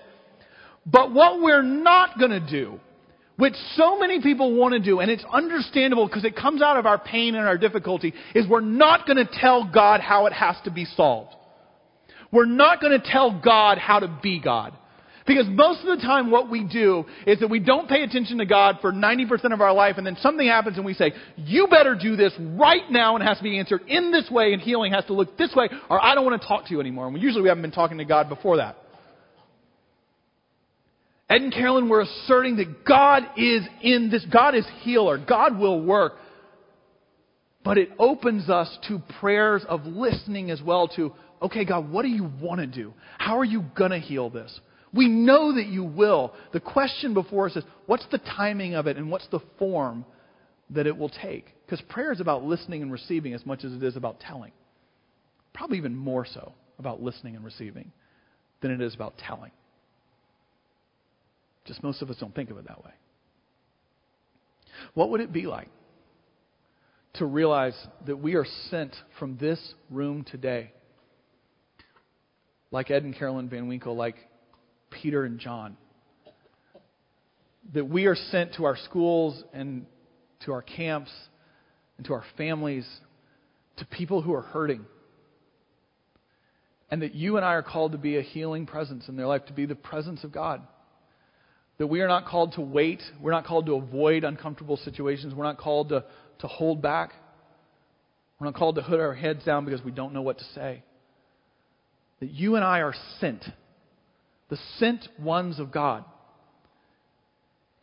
But 0.86 1.14
what 1.14 1.42
we're 1.42 1.64
not 1.64 2.18
going 2.18 2.32
to 2.32 2.40
do 2.40 2.80
which 3.38 3.54
so 3.76 4.00
many 4.00 4.20
people 4.20 4.56
want 4.56 4.74
to 4.74 4.80
do, 4.80 5.00
and 5.00 5.12
it's 5.12 5.24
understandable 5.32 6.08
because 6.08 6.26
it 6.26 6.36
comes 6.36 6.62
out 6.62 6.76
of 6.78 6.88
our 6.88 6.98
pain 6.98 7.36
and 7.36 7.48
our 7.48 7.58
difficulty, 7.58 8.14
is 8.34 8.48
we're 8.48 8.62
not 8.62 9.06
going 9.06 9.18
to 9.18 9.30
tell 9.32 9.70
God 9.72 10.02
how 10.02 10.26
it 10.26 10.34
has 10.34 10.56
to 10.64 10.72
be 10.72 10.86
solved. 10.86 11.36
We're 12.32 12.46
not 12.46 12.82
going 12.82 13.00
to 13.00 13.12
tell 13.12 13.40
God 13.40 13.78
how 13.78 14.00
to 14.00 14.20
be 14.22 14.40
God. 14.40 14.74
Because 15.28 15.46
most 15.50 15.82
of 15.82 15.88
the 15.88 16.02
time 16.02 16.32
what 16.32 16.50
we 16.50 16.64
do 16.64 17.04
is 17.28 17.40
that 17.42 17.50
we 17.50 17.60
don't 17.60 17.90
pay 17.90 18.02
attention 18.04 18.38
to 18.38 18.46
God 18.46 18.78
for 18.80 18.94
90% 18.94 19.54
of 19.54 19.60
our 19.60 19.74
life 19.74 19.96
and 19.98 20.08
then 20.08 20.16
something 20.22 20.48
happens 20.48 20.78
and 20.78 20.86
we 20.86 20.94
say, 20.94 21.12
you 21.36 21.68
better 21.68 21.96
do 22.02 22.16
this 22.16 22.32
right 22.40 22.90
now 22.90 23.16
and 23.16 23.24
it 23.24 23.28
has 23.28 23.38
to 23.38 23.44
be 23.44 23.60
answered 23.60 23.82
in 23.88 24.12
this 24.12 24.30
way 24.32 24.54
and 24.54 24.62
healing 24.62 24.94
has 24.94 25.04
to 25.06 25.14
look 25.14 25.38
this 25.38 25.54
way 25.54 25.68
or 25.90 26.02
I 26.02 26.16
don't 26.16 26.26
want 26.26 26.42
to 26.42 26.48
talk 26.48 26.66
to 26.68 26.72
you 26.72 26.80
anymore. 26.80 27.10
And 27.10 27.22
usually 27.22 27.42
we 27.42 27.50
haven't 27.50 27.62
been 27.62 27.72
talking 27.72 27.98
to 27.98 28.06
God 28.06 28.30
before 28.30 28.58
that. 28.58 28.78
Ed 31.30 31.42
and 31.42 31.54
Carolyn 31.54 31.90
were 31.90 32.02
asserting 32.02 32.56
that 32.56 32.86
God 32.86 33.24
is 33.36 33.64
in 33.82 34.10
this, 34.10 34.26
God 34.32 34.56
is 34.56 34.66
healer, 34.80 35.18
God 35.18 35.60
will 35.60 35.82
work. 35.84 36.14
But 37.66 37.78
it 37.78 37.90
opens 38.00 38.50
us 38.50 38.78
to 38.88 39.02
prayers 39.20 39.66
of 39.68 39.86
listening 39.86 40.52
as 40.52 40.62
well 40.62 40.88
to, 40.96 41.12
okay, 41.42 41.66
God, 41.66 41.92
what 41.92 42.04
do 42.04 42.08
you 42.08 42.32
want 42.40 42.62
to 42.62 42.68
do? 42.68 42.94
How 43.18 43.40
are 43.40 43.46
you 43.46 43.66
going 43.76 43.92
to 43.92 44.00
heal 44.00 44.30
this? 44.30 44.58
We 44.94 45.08
know 45.08 45.56
that 45.56 45.68
you 45.68 45.84
will. 45.84 46.34
The 46.54 46.60
question 46.60 47.14
before 47.14 47.48
us 47.48 47.56
is, 47.56 47.64
what's 47.86 48.06
the 48.12 48.20
timing 48.20 48.76
of 48.76 48.88
it 48.88 48.98
and 48.98 49.12
what's 49.12 49.28
the 49.28 49.42
form 49.60 50.06
that 50.70 50.88
it 50.88 50.98
will 50.98 51.10
take? 51.10 51.54
Because 51.66 51.82
prayer 51.90 52.12
is 52.12 52.20
about 52.20 52.44
listening 52.44 52.82
and 52.82 52.92
receiving 52.92 53.34
as 53.34 53.46
much 53.46 53.64
as 53.64 53.74
it 53.74 53.84
is 53.84 53.96
about 53.96 54.20
telling. 54.20 54.52
Probably 55.54 55.78
even 55.78 55.96
more 55.96 56.26
so 56.26 56.54
about 56.80 57.02
listening 57.02 57.36
and 57.36 57.44
receiving 57.44 57.92
than 58.62 58.72
it 58.72 58.82
is 58.82 58.96
about 58.96 59.18
telling. 59.18 59.52
Just 61.66 61.84
most 61.84 62.02
of 62.02 62.10
us 62.10 62.16
don't 62.20 62.34
think 62.34 62.50
of 62.50 62.58
it 62.58 62.68
that 62.68 62.84
way. 62.84 62.92
What 64.94 65.10
would 65.10 65.22
it 65.22 65.34
be 65.34 65.48
like 65.48 65.70
to 67.16 67.26
realize 67.26 67.76
that 68.06 68.18
we 68.18 68.36
are 68.36 68.46
sent 68.70 68.96
from 69.20 69.38
this 69.38 69.60
room 69.90 70.24
today, 70.24 70.72
like 72.72 72.92
Ed 72.92 73.04
and 73.04 73.16
Carolyn 73.18 73.50
Van 73.50 73.68
Winkle, 73.68 73.96
like 73.96 74.16
Peter 74.90 75.24
and 75.24 75.40
John, 75.40 75.78
that 77.74 77.86
we 77.86 78.06
are 78.06 78.16
sent 78.16 78.56
to 78.56 78.66
our 78.66 78.78
schools 78.78 79.44
and 79.54 79.86
to 80.46 80.52
our 80.54 80.62
camps 80.62 81.12
and 81.98 82.06
to 82.06 82.14
our 82.14 82.24
families, 82.38 82.88
to 83.78 83.86
people 83.86 84.22
who 84.22 84.34
are 84.34 84.42
hurting. 84.42 84.86
And 86.90 87.02
that 87.02 87.14
you 87.16 87.36
and 87.36 87.46
I 87.46 87.54
are 87.54 87.64
called 87.64 87.92
to 87.92 87.98
be 87.98 88.18
a 88.18 88.22
healing 88.22 88.66
presence 88.66 89.10
in 89.10 89.18
their 89.18 89.28
life, 89.28 89.46
to 89.48 89.54
be 89.54 89.66
the 89.66 89.76
presence 89.76 90.24
of 90.24 90.32
God. 90.32 90.62
That 91.80 91.88
we 91.88 92.02
are 92.02 92.08
not 92.08 92.26
called 92.26 92.54
to 92.54 92.62
wait. 92.62 93.02
We're 93.22 93.32
not 93.32 93.46
called 93.46 93.66
to 93.66 93.76
avoid 93.76 94.24
uncomfortable 94.24 94.78
situations. 94.78 95.36
We're 95.36 95.44
not 95.44 95.58
called 95.58 95.90
to, 95.90 96.06
to 96.40 96.48
hold 96.48 96.82
back. 96.82 97.12
We're 98.40 98.46
not 98.46 98.56
called 98.56 98.76
to 98.76 98.84
put 98.84 99.00
our 99.00 99.14
heads 99.14 99.44
down 99.44 99.66
because 99.66 99.84
we 99.84 99.92
don't 99.92 100.14
know 100.14 100.22
what 100.22 100.38
to 100.38 100.46
say. 100.56 100.84
That 102.20 102.32
you 102.32 102.56
and 102.56 102.64
I 102.64 102.82
are 102.82 102.96
sent, 103.20 103.44
the 104.50 104.58
sent 104.78 105.08
ones 105.20 105.60
of 105.60 105.72
God. 105.72 106.06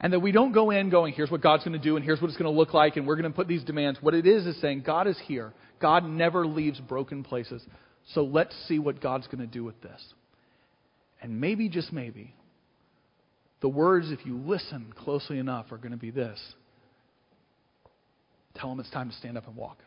And 0.00 0.12
that 0.12 0.20
we 0.20 0.32
don't 0.32 0.52
go 0.52 0.70
in 0.70 0.90
going, 0.90 1.14
here's 1.14 1.30
what 1.30 1.40
God's 1.40 1.64
going 1.64 1.78
to 1.78 1.82
do, 1.82 1.96
and 1.96 2.04
here's 2.04 2.20
what 2.20 2.28
it's 2.28 2.36
going 2.36 2.52
to 2.52 2.58
look 2.58 2.74
like, 2.74 2.96
and 2.96 3.06
we're 3.06 3.16
going 3.16 3.30
to 3.30 3.36
put 3.36 3.48
these 3.48 3.64
demands. 3.64 3.98
What 4.02 4.14
it 4.14 4.26
is 4.26 4.46
is 4.46 4.60
saying, 4.60 4.82
God 4.84 5.06
is 5.06 5.18
here. 5.24 5.52
God 5.80 6.04
never 6.04 6.46
leaves 6.46 6.80
broken 6.80 7.22
places. 7.22 7.62
So 8.12 8.24
let's 8.24 8.54
see 8.68 8.78
what 8.78 9.00
God's 9.00 9.26
going 9.26 9.38
to 9.38 9.46
do 9.46 9.64
with 9.64 9.80
this. 9.80 10.02
And 11.22 11.40
maybe, 11.40 11.68
just 11.68 11.92
maybe, 11.92 12.34
the 13.62 13.68
words, 13.68 14.10
if 14.10 14.26
you 14.26 14.36
listen 14.36 14.92
closely 14.94 15.38
enough, 15.38 15.72
are 15.72 15.78
going 15.78 15.92
to 15.92 15.98
be 15.98 16.10
this 16.10 16.38
Tell 18.54 18.68
them 18.68 18.80
it's 18.80 18.90
time 18.90 19.10
to 19.10 19.16
stand 19.16 19.36
up 19.36 19.46
and 19.46 19.56
walk. 19.56 19.78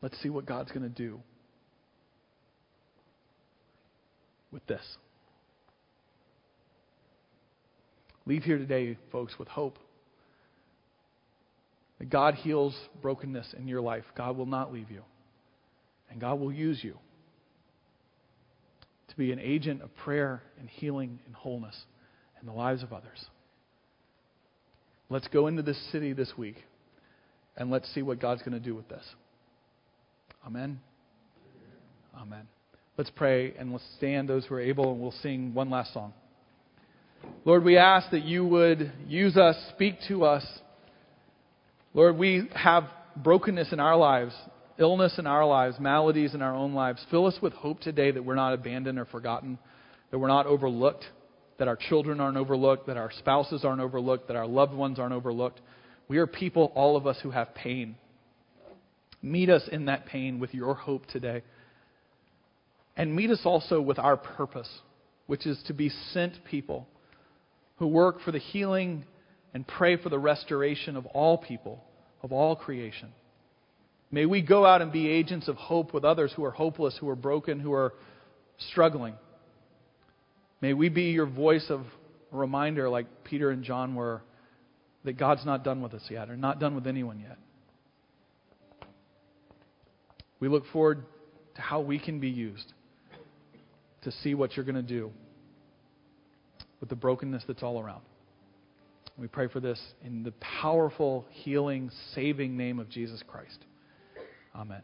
Let's 0.00 0.20
see 0.22 0.28
what 0.28 0.46
God's 0.46 0.70
going 0.70 0.82
to 0.82 0.88
do 0.88 1.20
with 4.54 4.66
this. 4.66 4.96
Leave 8.24 8.44
here 8.44 8.56
today, 8.56 8.96
folks, 9.12 9.38
with 9.38 9.48
hope. 9.48 9.78
That 11.98 12.08
God 12.08 12.34
heals 12.34 12.74
brokenness 13.02 13.54
in 13.58 13.68
your 13.68 13.82
life. 13.82 14.04
God 14.16 14.38
will 14.38 14.46
not 14.46 14.72
leave 14.72 14.90
you. 14.90 15.02
And 16.10 16.20
God 16.20 16.40
will 16.40 16.52
use 16.52 16.82
you 16.82 16.96
to 19.08 19.16
be 19.16 19.32
an 19.32 19.38
agent 19.38 19.82
of 19.82 19.94
prayer 19.96 20.42
and 20.58 20.68
healing 20.68 21.18
and 21.26 21.34
wholeness 21.34 21.76
in 22.40 22.46
the 22.46 22.52
lives 22.52 22.82
of 22.82 22.92
others. 22.92 23.26
Let's 25.10 25.28
go 25.28 25.48
into 25.48 25.62
this 25.62 25.78
city 25.92 26.12
this 26.12 26.32
week 26.38 26.56
and 27.56 27.70
let's 27.70 27.92
see 27.94 28.02
what 28.02 28.20
God's 28.20 28.42
going 28.42 28.52
to 28.52 28.60
do 28.60 28.74
with 28.74 28.88
this. 28.88 29.04
Amen. 30.46 30.80
Amen. 32.16 32.53
Let's 32.96 33.10
pray 33.10 33.54
and 33.58 33.72
let's 33.72 33.84
stand, 33.96 34.28
those 34.28 34.46
who 34.46 34.54
are 34.54 34.60
able, 34.60 34.92
and 34.92 35.00
we'll 35.00 35.14
sing 35.22 35.54
one 35.54 35.70
last 35.70 35.92
song. 35.92 36.12
Lord, 37.44 37.64
we 37.64 37.76
ask 37.76 38.10
that 38.10 38.24
you 38.24 38.44
would 38.46 38.92
use 39.06 39.36
us, 39.36 39.56
speak 39.74 39.96
to 40.08 40.24
us. 40.24 40.46
Lord, 41.92 42.16
we 42.18 42.48
have 42.54 42.84
brokenness 43.16 43.72
in 43.72 43.80
our 43.80 43.96
lives 43.96 44.34
illness 44.78 45.18
in 45.18 45.26
our 45.26 45.46
lives, 45.46 45.76
maladies 45.78 46.34
in 46.34 46.42
our 46.42 46.54
own 46.54 46.74
lives. 46.74 47.04
Fill 47.10 47.26
us 47.26 47.36
with 47.40 47.52
hope 47.52 47.80
today 47.80 48.10
that 48.10 48.24
we're 48.24 48.34
not 48.34 48.52
abandoned 48.52 48.98
or 48.98 49.04
forgotten, 49.04 49.58
that 50.10 50.18
we're 50.18 50.28
not 50.28 50.46
overlooked, 50.46 51.04
that 51.58 51.68
our 51.68 51.76
children 51.76 52.20
aren't 52.20 52.36
overlooked, 52.36 52.86
that 52.86 52.96
our 52.96 53.10
spouses 53.18 53.64
aren't 53.64 53.80
overlooked, 53.80 54.28
that 54.28 54.36
our 54.36 54.46
loved 54.46 54.74
ones 54.74 54.98
aren't 54.98 55.14
overlooked. 55.14 55.60
We 56.08 56.18
are 56.18 56.26
people, 56.26 56.72
all 56.74 56.96
of 56.96 57.06
us, 57.06 57.18
who 57.22 57.30
have 57.30 57.54
pain. 57.54 57.96
Meet 59.22 59.48
us 59.48 59.62
in 59.70 59.86
that 59.86 60.06
pain 60.06 60.38
with 60.38 60.52
your 60.52 60.74
hope 60.74 61.06
today. 61.06 61.42
And 62.96 63.14
meet 63.14 63.30
us 63.30 63.40
also 63.44 63.80
with 63.80 63.98
our 63.98 64.16
purpose, 64.16 64.68
which 65.26 65.46
is 65.46 65.60
to 65.66 65.74
be 65.74 65.90
sent 66.12 66.44
people 66.44 66.86
who 67.76 67.88
work 67.88 68.20
for 68.20 68.30
the 68.30 68.38
healing 68.38 69.04
and 69.52 69.66
pray 69.66 69.96
for 69.96 70.08
the 70.08 70.18
restoration 70.18 70.96
of 70.96 71.06
all 71.06 71.38
people, 71.38 71.82
of 72.22 72.32
all 72.32 72.54
creation. 72.54 73.08
May 74.10 74.26
we 74.26 74.42
go 74.42 74.64
out 74.64 74.80
and 74.80 74.92
be 74.92 75.08
agents 75.08 75.48
of 75.48 75.56
hope 75.56 75.92
with 75.92 76.04
others 76.04 76.32
who 76.36 76.44
are 76.44 76.52
hopeless, 76.52 76.96
who 77.00 77.08
are 77.08 77.16
broken, 77.16 77.58
who 77.58 77.72
are 77.72 77.94
struggling. 78.70 79.14
May 80.60 80.72
we 80.72 80.88
be 80.88 81.10
your 81.10 81.26
voice 81.26 81.66
of 81.68 81.80
reminder, 82.30 82.88
like 82.88 83.06
Peter 83.24 83.50
and 83.50 83.64
John 83.64 83.94
were, 83.96 84.22
that 85.04 85.14
God's 85.14 85.44
not 85.44 85.64
done 85.64 85.82
with 85.82 85.94
us 85.94 86.02
yet, 86.08 86.30
or 86.30 86.36
not 86.36 86.60
done 86.60 86.76
with 86.76 86.86
anyone 86.86 87.18
yet. 87.18 87.38
We 90.38 90.48
look 90.48 90.64
forward 90.72 91.04
to 91.56 91.60
how 91.60 91.80
we 91.80 91.98
can 91.98 92.20
be 92.20 92.28
used 92.28 92.72
to 94.04 94.12
see 94.12 94.34
what 94.34 94.56
you're 94.56 94.64
going 94.64 94.74
to 94.74 94.82
do 94.82 95.10
with 96.80 96.88
the 96.88 96.96
brokenness 96.96 97.44
that's 97.46 97.62
all 97.62 97.80
around. 97.80 98.02
We 99.16 99.28
pray 99.28 99.48
for 99.48 99.60
this 99.60 99.80
in 100.04 100.22
the 100.22 100.32
powerful, 100.60 101.24
healing, 101.30 101.90
saving 102.14 102.56
name 102.56 102.78
of 102.78 102.88
Jesus 102.88 103.22
Christ. 103.26 103.64
Amen. 104.54 104.82